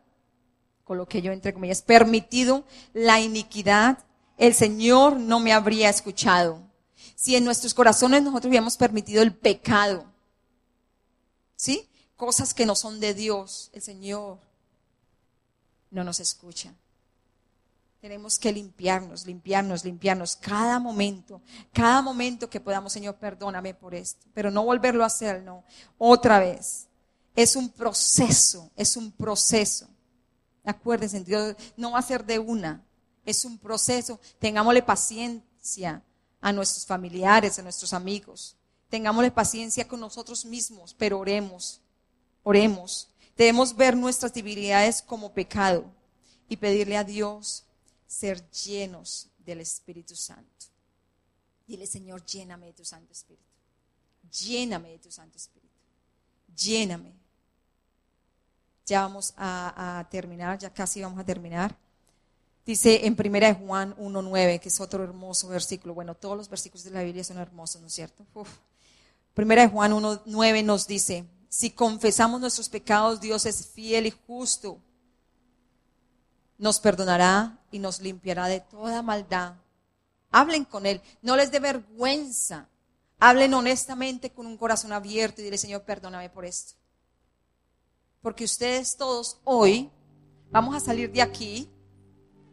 con 0.88 0.98
lo 0.98 1.06
que 1.06 1.22
yo 1.22 1.34
entre 1.34 1.54
comillas, 1.54 1.82
permitido 1.82 2.64
la 2.94 3.20
iniquidad, 3.20 4.06
el 4.38 4.54
Señor 4.54 5.20
no 5.20 5.42
me 5.42 5.52
habría 5.52 5.90
escuchado. 5.90 6.62
Si 7.14 7.36
en 7.36 7.44
nuestros 7.44 7.74
corazones 7.74 8.24
nosotros 8.24 8.48
hubiéramos 8.48 8.78
permitido 8.78 9.22
el 9.22 9.36
pecado, 9.36 10.06
¿sí? 11.58 11.90
Cosas 12.16 12.54
que 12.54 12.66
no 12.66 12.74
son 12.74 13.02
de 13.02 13.14
Dios, 13.14 13.70
el 13.74 13.82
Señor 13.82 14.40
no 15.92 16.06
nos 16.06 16.22
escucha. 16.22 16.74
Tenemos 18.00 18.40
que 18.40 18.54
limpiarnos, 18.54 19.26
limpiarnos, 19.26 19.84
limpiarnos 19.84 20.38
cada 20.38 20.80
momento, 20.80 21.42
cada 21.74 22.02
momento 22.02 22.50
que 22.50 22.62
podamos, 22.62 22.94
Señor, 22.94 23.16
perdóname 23.16 23.74
por 23.74 23.94
esto, 23.94 24.26
pero 24.34 24.50
no 24.52 24.64
volverlo 24.64 25.04
a 25.04 25.08
hacer, 25.08 25.44
no, 25.44 25.66
otra 25.98 26.40
vez. 26.40 26.88
Es 27.36 27.58
un 27.58 27.70
proceso, 27.70 28.72
es 28.78 28.96
un 28.96 29.12
proceso. 29.12 29.90
Acuérdense, 30.68 31.24
Dios 31.24 31.56
no 31.78 31.92
va 31.92 32.00
a 32.00 32.02
ser 32.02 32.26
de 32.26 32.40
una, 32.40 32.84
es 33.26 33.46
un 33.46 33.58
proceso. 33.58 34.20
Tengámosle 34.38 34.84
paciencia 34.84 36.04
a 36.42 36.52
nuestros 36.52 36.86
familiares, 36.86 37.58
a 37.58 37.62
nuestros 37.62 37.94
amigos. 37.94 38.58
Tengámosle 38.90 39.32
paciencia 39.32 39.88
con 39.88 40.02
nosotros 40.02 40.44
mismos, 40.44 40.94
pero 40.94 41.20
oremos, 41.20 41.80
oremos. 42.44 43.08
Debemos 43.38 43.78
ver 43.78 43.96
nuestras 43.96 44.34
debilidades 44.34 45.02
como 45.02 45.34
pecado 45.34 45.86
y 46.50 46.58
pedirle 46.58 46.98
a 46.98 47.06
Dios 47.06 47.64
ser 48.06 48.50
llenos 48.52 49.30
del 49.40 49.62
Espíritu 49.62 50.18
Santo. 50.18 50.66
Dile, 51.66 51.88
Señor, 51.88 52.26
lléname 52.26 52.66
de 52.66 52.74
tu 52.74 52.84
Santo 52.84 53.14
Espíritu. 53.14 53.44
Lléname 54.32 54.90
de 54.90 55.00
tu 55.00 55.12
Santo 55.12 55.38
Espíritu. 55.38 55.80
Lléname. 56.54 57.14
Ya 58.88 59.02
vamos 59.02 59.34
a, 59.36 60.08
terminar, 60.10 60.58
ya 60.58 60.70
casi 60.70 61.02
vamos 61.02 61.20
a 61.20 61.26
terminar. 61.26 61.76
Dice 62.66 63.06
en 63.06 63.18
primera 63.18 63.50
de 63.50 63.54
Juan 63.54 63.94
1.9, 63.98 64.62
que 64.62 64.70
es 64.70 64.80
otro 64.80 65.04
hermoso 65.04 65.50
versículo. 65.50 65.94
Bueno, 65.94 66.16
todos 66.16 66.38
los 66.38 66.50
versículos 66.50 66.86
de 66.86 66.92
la 66.92 67.04
Biblia 67.04 67.24
son 67.26 67.38
hermosos, 67.38 67.82
¿no 67.82 67.88
es 67.88 67.94
cierto? 67.94 68.26
Primera 69.34 69.64
de 69.64 69.68
Juan 69.68 69.92
1.9 69.92 70.64
nos 70.64 70.88
dice, 70.88 71.26
si 71.50 71.72
confesamos 71.72 72.40
nuestros 72.40 72.70
pecados, 72.70 73.20
Dios 73.20 73.46
es 73.46 73.68
fiel 73.68 74.06
y 74.06 74.14
justo. 74.26 74.80
Nos 76.58 76.80
perdonará 76.80 77.60
y 77.72 77.80
nos 77.80 78.00
limpiará 78.00 78.48
de 78.48 78.62
toda 78.62 79.02
maldad. 79.02 79.56
Hablen 80.32 80.64
con 80.64 80.86
Él, 80.86 81.02
no 81.22 81.36
les 81.36 81.52
dé 81.52 81.60
vergüenza. 81.60 82.70
Hablen 83.20 83.54
honestamente 83.54 84.30
con 84.30 84.46
un 84.46 84.58
corazón 84.58 84.94
abierto 84.94 85.42
y 85.42 85.44
dile, 85.44 85.58
Señor, 85.58 85.84
perdóname 85.84 86.30
por 86.30 86.46
esto. 86.46 86.76
Porque 88.22 88.46
ustedes 88.46 88.98
todos 88.98 89.40
hoy 89.44 89.90
vamos 90.52 90.76
a 90.76 90.80
salir 90.80 91.12
de 91.12 91.22
aquí 91.22 91.70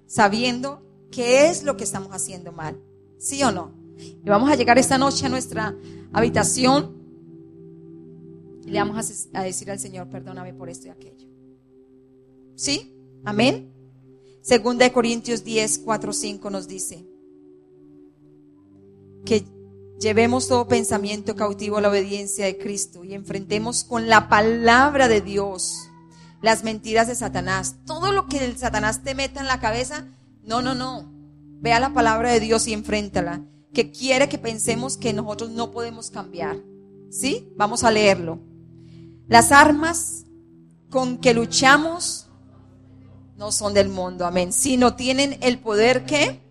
sabiendo 0.06 0.82
qué 1.10 1.48
es 1.48 1.62
lo 1.62 1.76
que 1.76 1.84
estamos 1.84 2.10
haciendo 2.10 2.52
mal. 2.52 2.80
¿Sí 3.18 3.42
o 3.42 3.50
no? 3.50 3.72
Y 3.98 4.28
vamos 4.28 4.50
a 4.50 4.56
llegar 4.56 4.78
esta 4.78 4.98
noche 4.98 5.26
a 5.26 5.28
nuestra 5.28 5.74
habitación 6.12 7.04
y 8.66 8.70
le 8.70 8.78
vamos 8.78 9.28
a, 9.34 9.42
decir 9.42 9.70
al 9.70 9.78
Señor, 9.78 10.08
perdóname 10.08 10.54
por 10.54 10.70
esto 10.70 10.86
y 10.86 10.90
aquello. 10.90 11.28
¿Sí? 12.54 12.94
Amén. 13.24 13.70
Segunda 14.40 14.84
de 14.84 14.92
Corintios 14.92 15.44
10, 15.44 15.80
4, 15.80 16.12
5 16.12 16.50
nos 16.50 16.66
dice 16.68 17.06
que 19.24 19.44
llevemos 20.05 20.48
todo 20.48 20.68
pensamiento 20.68 21.34
cautivo 21.34 21.78
a 21.78 21.80
la 21.80 21.88
obediencia 21.88 22.44
de 22.44 22.59
Cristo 22.59 23.05
y 23.05 23.14
enfrentemos 23.14 23.84
con 23.84 24.07
la 24.07 24.28
palabra 24.28 25.09
de 25.09 25.22
Dios 25.22 25.88
las 26.42 26.62
mentiras 26.62 27.09
de 27.09 27.14
Satanás. 27.14 27.76
Todo 27.86 28.12
lo 28.12 28.26
que 28.26 28.44
el 28.44 28.59
Satanás 28.59 29.02
te 29.02 29.14
meta 29.14 29.40
en 29.40 29.46
la 29.46 29.61
cabeza, 29.61 30.05
no, 30.42 30.61
no, 30.61 30.74
no. 30.74 31.11
Vea 31.62 31.80
la 31.80 31.94
palabra 31.94 32.30
de 32.30 32.40
Dios 32.40 32.68
y 32.68 32.74
enfréntala, 32.74 33.40
que 33.72 33.92
quiere 33.92 34.28
que 34.28 34.36
pensemos 34.36 34.98
que 34.98 35.14
nosotros 35.14 35.48
no 35.50 35.70
podemos 35.70 36.11
cambiar. 36.11 36.59
¿Sí? 37.11 37.50
Vamos 37.57 37.82
a 37.82 37.90
leerlo. 37.90 38.40
Las 39.26 39.52
armas 39.52 40.26
con 40.90 41.16
que 41.16 41.32
luchamos 41.32 42.28
no 43.38 43.52
son 43.52 43.72
del 43.72 43.88
mundo, 43.88 44.26
amén, 44.26 44.52
sino 44.52 44.96
tienen 44.96 45.38
el 45.40 45.61
poder 45.61 46.05
que 46.05 46.42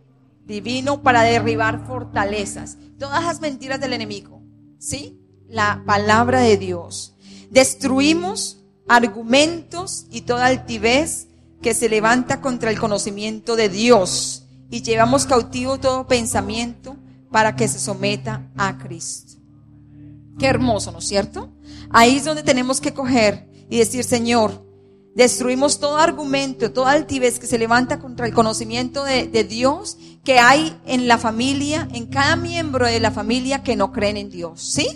divino 0.43 1.03
para 1.03 1.21
derribar 1.21 1.85
fortalezas, 1.85 2.77
todas 3.03 3.25
las 3.25 3.41
mentiras 3.41 3.81
del 3.81 3.91
enemigo, 3.91 4.41
¿sí? 4.79 5.19
La 5.49 5.83
palabra 5.85 6.39
de 6.39 6.55
Dios. 6.55 7.17
Destruimos 7.51 8.63
argumentos 8.87 10.05
y 10.09 10.21
toda 10.21 10.45
altivez 10.45 11.27
que 11.61 11.73
se 11.73 11.89
levanta 11.89 12.39
contra 12.39 12.71
el 12.71 12.79
conocimiento 12.79 13.57
de 13.57 13.67
Dios 13.67 14.45
y 14.69 14.83
llevamos 14.83 15.25
cautivo 15.25 15.81
todo 15.81 16.07
pensamiento 16.07 16.95
para 17.29 17.57
que 17.57 17.67
se 17.67 17.77
someta 17.77 18.49
a 18.55 18.77
Cristo. 18.77 19.33
Qué 20.39 20.45
hermoso, 20.45 20.93
¿no 20.93 20.99
es 20.99 21.05
cierto? 21.05 21.51
Ahí 21.89 22.15
es 22.15 22.23
donde 22.23 22.41
tenemos 22.41 22.79
que 22.79 22.93
coger 22.93 23.49
y 23.69 23.79
decir, 23.79 24.05
Señor, 24.05 24.65
destruimos 25.15 25.79
todo 25.79 25.97
argumento, 25.97 26.71
toda 26.71 26.91
altivez 26.91 27.39
que 27.39 27.47
se 27.47 27.59
levanta 27.59 27.99
contra 27.99 28.25
el 28.25 28.33
conocimiento 28.33 29.03
de, 29.03 29.43
Dios 29.43 29.97
que 30.23 30.39
hay 30.39 30.79
en 30.85 31.07
la 31.07 31.17
familia, 31.17 31.87
en 31.91 32.07
cada 32.07 32.35
miembro 32.35 32.85
de 32.87 32.99
la 32.99 33.11
familia 33.11 33.63
que 33.63 33.75
no 33.75 33.91
creen 33.91 34.17
en 34.17 34.29
Dios. 34.29 34.61
¿Sí? 34.61 34.87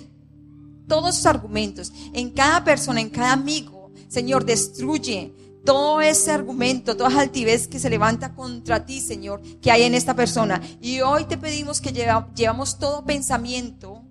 Todos 0.87 1.15
esos 1.15 1.25
argumentos, 1.25 1.91
en 2.13 2.31
cada 2.31 2.63
persona, 2.63 3.01
en 3.01 3.09
cada 3.09 3.33
amigo, 3.33 3.91
Señor, 4.07 4.45
destruye 4.45 5.33
todo 5.65 5.99
ese 5.99 6.31
argumento, 6.31 6.95
toda 6.95 7.09
esa 7.09 7.19
altivez 7.19 7.67
que 7.67 7.77
se 7.77 7.89
levanta 7.89 8.33
contra 8.33 8.85
ti, 8.85 9.01
Señor, 9.01 9.41
que 9.61 9.69
hay 9.69 9.83
en 9.83 9.95
esta 9.95 10.15
persona. 10.15 10.61
Y 10.81 11.01
hoy 11.01 11.25
te 11.25 11.37
pedimos 11.37 11.81
que 11.81 11.91
llevamos 11.91 12.79
todo 12.79 13.05
pensamiento 13.05 14.01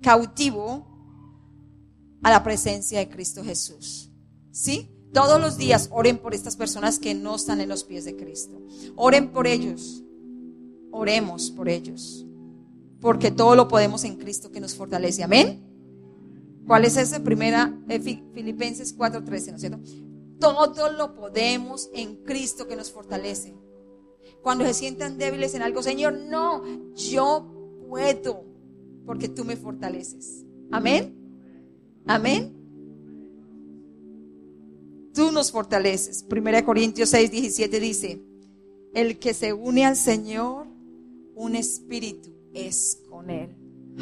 cautivo 0.00 0.86
a 2.22 2.30
la 2.30 2.44
presencia 2.44 3.00
de 3.00 3.08
Cristo 3.08 3.42
Jesús. 3.42 4.12
¿Sí? 4.52 4.93
Todos 5.14 5.40
los 5.40 5.56
días 5.56 5.88
oren 5.92 6.18
por 6.18 6.34
estas 6.34 6.56
personas 6.56 6.98
que 6.98 7.14
no 7.14 7.36
están 7.36 7.60
en 7.60 7.68
los 7.68 7.84
pies 7.84 8.04
de 8.04 8.16
Cristo. 8.16 8.60
Oren 8.96 9.30
por 9.30 9.46
ellos. 9.46 10.02
Oremos 10.90 11.52
por 11.52 11.68
ellos. 11.68 12.26
Porque 13.00 13.30
todo 13.30 13.54
lo 13.54 13.68
podemos 13.68 14.02
en 14.02 14.16
Cristo 14.16 14.50
que 14.50 14.58
nos 14.58 14.74
fortalece. 14.74 15.22
Amén. 15.22 15.62
¿Cuál 16.66 16.84
es 16.84 16.96
esa 16.96 17.22
primera? 17.22 17.78
Eh, 17.88 18.00
Filipenses 18.00 18.96
4:13, 18.96 19.50
¿no 19.50 19.54
es 19.54 19.60
cierto? 19.60 19.78
Todo 20.40 20.90
lo 20.90 21.14
podemos 21.14 21.90
en 21.94 22.16
Cristo 22.24 22.66
que 22.66 22.74
nos 22.74 22.90
fortalece. 22.90 23.54
Cuando 24.42 24.64
se 24.64 24.74
sientan 24.74 25.16
débiles 25.16 25.54
en 25.54 25.62
algo, 25.62 25.80
Señor, 25.82 26.14
no, 26.14 26.64
yo 26.96 27.46
puedo, 27.88 28.44
porque 29.06 29.28
tú 29.28 29.44
me 29.44 29.56
fortaleces. 29.56 30.44
Amén. 30.72 31.14
Amén. 32.04 32.63
Tú 35.14 35.30
nos 35.30 35.52
fortaleces. 35.52 36.24
1 36.28 36.64
Corintios 36.64 37.10
6, 37.10 37.30
17 37.30 37.80
dice, 37.80 38.22
el 38.94 39.18
que 39.18 39.32
se 39.32 39.52
une 39.52 39.86
al 39.86 39.96
Señor, 39.96 40.66
un 41.34 41.56
espíritu 41.56 42.30
es 42.52 43.00
con 43.08 43.30
él. 43.30 43.50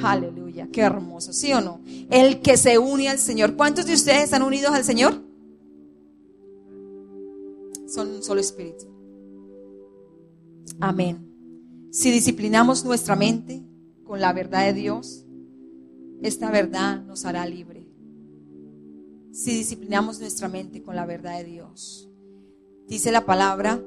Aleluya, 0.02 0.68
qué 0.72 0.80
hermoso, 0.80 1.32
¿sí 1.32 1.52
o 1.52 1.60
no? 1.60 1.80
El 2.10 2.40
que 2.40 2.56
se 2.56 2.78
une 2.78 3.08
al 3.08 3.18
Señor. 3.18 3.56
¿Cuántos 3.56 3.84
de 3.86 3.94
ustedes 3.94 4.24
están 4.24 4.42
unidos 4.42 4.72
al 4.72 4.84
Señor? 4.84 5.22
Son 7.86 8.08
un 8.08 8.22
solo 8.22 8.40
espíritu. 8.40 8.86
Amén. 10.80 11.28
Si 11.90 12.10
disciplinamos 12.10 12.84
nuestra 12.86 13.16
mente 13.16 13.62
con 14.04 14.20
la 14.20 14.32
verdad 14.32 14.64
de 14.64 14.72
Dios, 14.72 15.26
esta 16.22 16.50
verdad 16.50 17.02
nos 17.02 17.26
hará 17.26 17.44
libre. 17.46 17.81
Si 19.32 19.56
disciplinamos 19.56 20.20
nuestra 20.20 20.48
mente 20.48 20.82
con 20.82 20.94
la 20.94 21.06
verdad 21.06 21.38
de 21.38 21.44
Dios. 21.44 22.08
Dice 22.86 23.10
la 23.10 23.24
palabra 23.24 23.80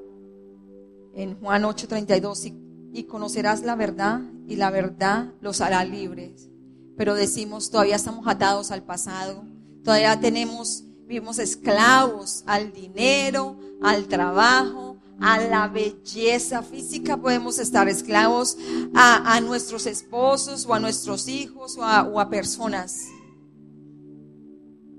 en 1.13 1.39
Juan 1.39 1.63
8:32, 1.63 2.53
y 2.93 3.03
conocerás 3.03 3.63
la 3.63 3.75
verdad 3.75 4.21
y 4.47 4.55
la 4.55 4.71
verdad 4.71 5.33
los 5.41 5.61
hará 5.61 5.83
libres. 5.83 6.49
Pero 6.97 7.13
decimos, 7.13 7.69
todavía 7.69 7.97
estamos 7.97 8.25
atados 8.25 8.71
al 8.71 8.83
pasado, 8.83 9.43
todavía 9.83 10.19
tenemos, 10.19 10.83
vivimos 11.05 11.37
esclavos 11.39 12.43
al 12.47 12.71
dinero, 12.71 13.59
al 13.83 14.07
trabajo, 14.07 14.97
a 15.19 15.39
la 15.41 15.67
belleza 15.67 16.63
física, 16.63 17.17
podemos 17.17 17.59
estar 17.59 17.87
esclavos 17.87 18.57
a, 18.93 19.39
nuestros 19.41 19.85
esposos 19.85 20.65
o 20.65 20.73
a 20.73 20.79
nuestros 20.79 21.27
hijos 21.27 21.77
o 21.77 21.83
a, 21.83 22.03
o 22.03 22.19
a 22.19 22.29
personas. 22.29 23.07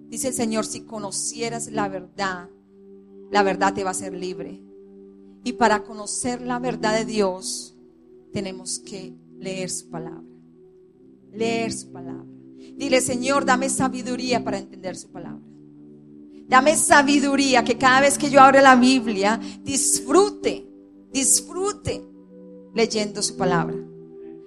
Dice 0.09 0.28
el 0.28 0.34
Señor, 0.34 0.64
si 0.66 0.82
conocieras 0.82 1.70
la 1.70 1.88
verdad, 1.88 2.48
la 3.30 3.42
verdad 3.42 3.74
te 3.74 3.82
va 3.82 3.90
a 3.90 3.92
hacer 3.92 4.14
libre. 4.14 4.61
Y 5.44 5.52
para 5.54 5.82
conocer 5.84 6.40
la 6.40 6.59
verdad 6.59 6.96
de 6.96 7.04
Dios, 7.04 7.76
tenemos 8.32 8.78
que 8.78 9.14
leer 9.38 9.70
su 9.70 9.88
palabra. 9.88 10.22
Leer 11.32 11.72
su 11.72 11.92
palabra. 11.92 12.24
Dile, 12.76 13.00
Señor, 13.00 13.44
dame 13.44 13.68
sabiduría 13.68 14.42
para 14.42 14.59
entender 14.59 14.96
su 14.96 15.09
palabra. 15.09 15.42
Dame 16.48 16.76
sabiduría 16.76 17.64
que 17.64 17.76
cada 17.76 18.00
vez 18.00 18.18
que 18.18 18.30
yo 18.30 18.40
abra 18.40 18.62
la 18.62 18.76
Biblia, 18.76 19.40
disfrute, 19.62 20.66
disfrute 21.12 22.04
leyendo 22.74 23.22
su 23.22 23.36
palabra. 23.36 23.76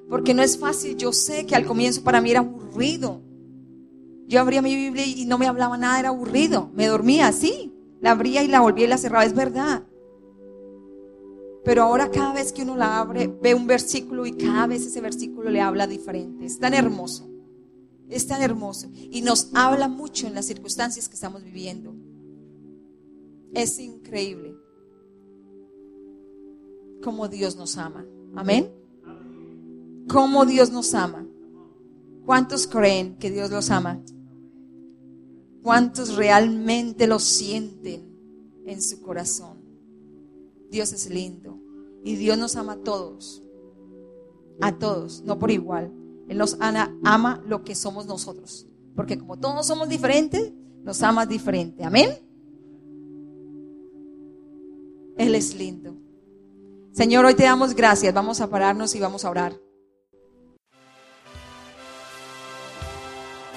Porque 0.10 0.34
no 0.34 0.41
es 0.41 0.57
fácil. 0.57 0.95
Yo 0.97 1.12
sé 1.12 1.45
que 1.45 1.55
al 1.55 1.66
comienzo 1.66 2.03
para 2.03 2.22
mí 2.22 2.32
era 2.32 2.39
aburrido. 2.39 3.22
Yo 4.30 4.40
abría 4.40 4.62
mi 4.62 4.76
Biblia 4.76 5.08
y 5.08 5.26
no 5.26 5.40
me 5.40 5.48
hablaba 5.48 5.76
nada, 5.76 6.00
era 6.00 6.10
aburrido. 6.10 6.70
Me 6.76 6.86
dormía 6.86 7.28
así. 7.28 7.74
La 8.00 8.12
abría 8.12 8.44
y 8.44 8.48
la 8.48 8.62
volvía 8.62 8.86
y 8.86 8.88
la 8.88 9.00
cerraba. 9.00 9.26
Es 9.26 9.34
verdad. 9.34 9.88
Pero 11.66 11.82
ahora 11.82 12.12
cada 12.12 12.34
vez 12.34 12.54
que 12.54 12.62
uno 12.62 12.78
la 12.78 13.00
abre, 13.00 13.26
ve 13.28 13.56
un 13.56 13.66
versículo 13.66 14.28
y 14.28 14.34
cada 14.34 14.68
vez 14.68 14.86
ese 14.86 15.02
versículo 15.02 15.50
le 15.50 15.62
habla 15.62 15.88
diferente. 15.88 16.46
Es 16.46 16.60
tan 16.60 16.76
hermoso. 16.76 17.28
Es 18.08 18.28
tan 18.28 18.44
hermoso. 18.44 18.92
Y 18.94 19.24
nos 19.24 19.50
habla 19.56 19.88
mucho 19.88 20.28
en 20.28 20.36
las 20.36 20.46
circunstancias 20.46 21.10
que 21.10 21.16
estamos 21.16 21.44
viviendo. 21.44 21.96
Es 23.56 23.80
increíble 23.80 24.54
cómo 27.02 27.28
Dios 27.30 27.56
nos 27.56 27.80
ama. 27.80 28.06
Amén. 28.36 28.72
Cómo 30.08 30.46
Dios 30.46 30.72
nos 30.72 30.94
ama. 30.94 31.26
¿Cuántos 32.28 32.68
creen 32.68 33.18
que 33.18 33.32
Dios 33.32 33.50
los 33.50 33.72
ama? 33.72 34.04
¿Cuántos 35.64 36.16
realmente 36.16 37.07
lo 37.07 37.20
sienten 37.20 38.10
en 38.66 38.82
su 38.82 39.01
corazón? 39.01 39.57
Dios 40.70 40.93
es 40.93 41.10
lindo 41.10 41.60
y 42.03 42.16
Dios 42.16 42.38
nos 42.38 42.55
ama 42.55 42.74
a 42.74 42.78
todos. 42.78 43.43
A 44.62 44.78
todos, 44.78 45.22
no 45.24 45.39
por 45.39 45.51
igual. 45.51 45.91
Él 46.28 46.38
nos 46.38 46.57
ama 46.60 47.43
lo 47.47 47.64
que 47.64 47.76
somos 47.76 48.05
nosotros. 48.05 48.68
Porque 48.95 49.18
como 49.18 49.38
todos 49.38 49.66
somos 49.66 49.89
diferentes, 49.89 50.51
nos 50.84 51.01
ama 51.01 51.26
diferente. 51.26 51.84
Amén. 51.84 52.10
Él 55.18 55.36
es 55.36 55.55
lindo. 55.55 55.95
Señor, 56.91 57.26
hoy 57.26 57.36
te 57.36 57.43
damos 57.43 57.76
gracias. 57.76 58.14
Vamos 58.14 58.41
a 58.41 58.49
pararnos 58.49 58.95
y 58.95 58.99
vamos 58.99 59.26
a 59.26 59.30
orar. 59.30 59.68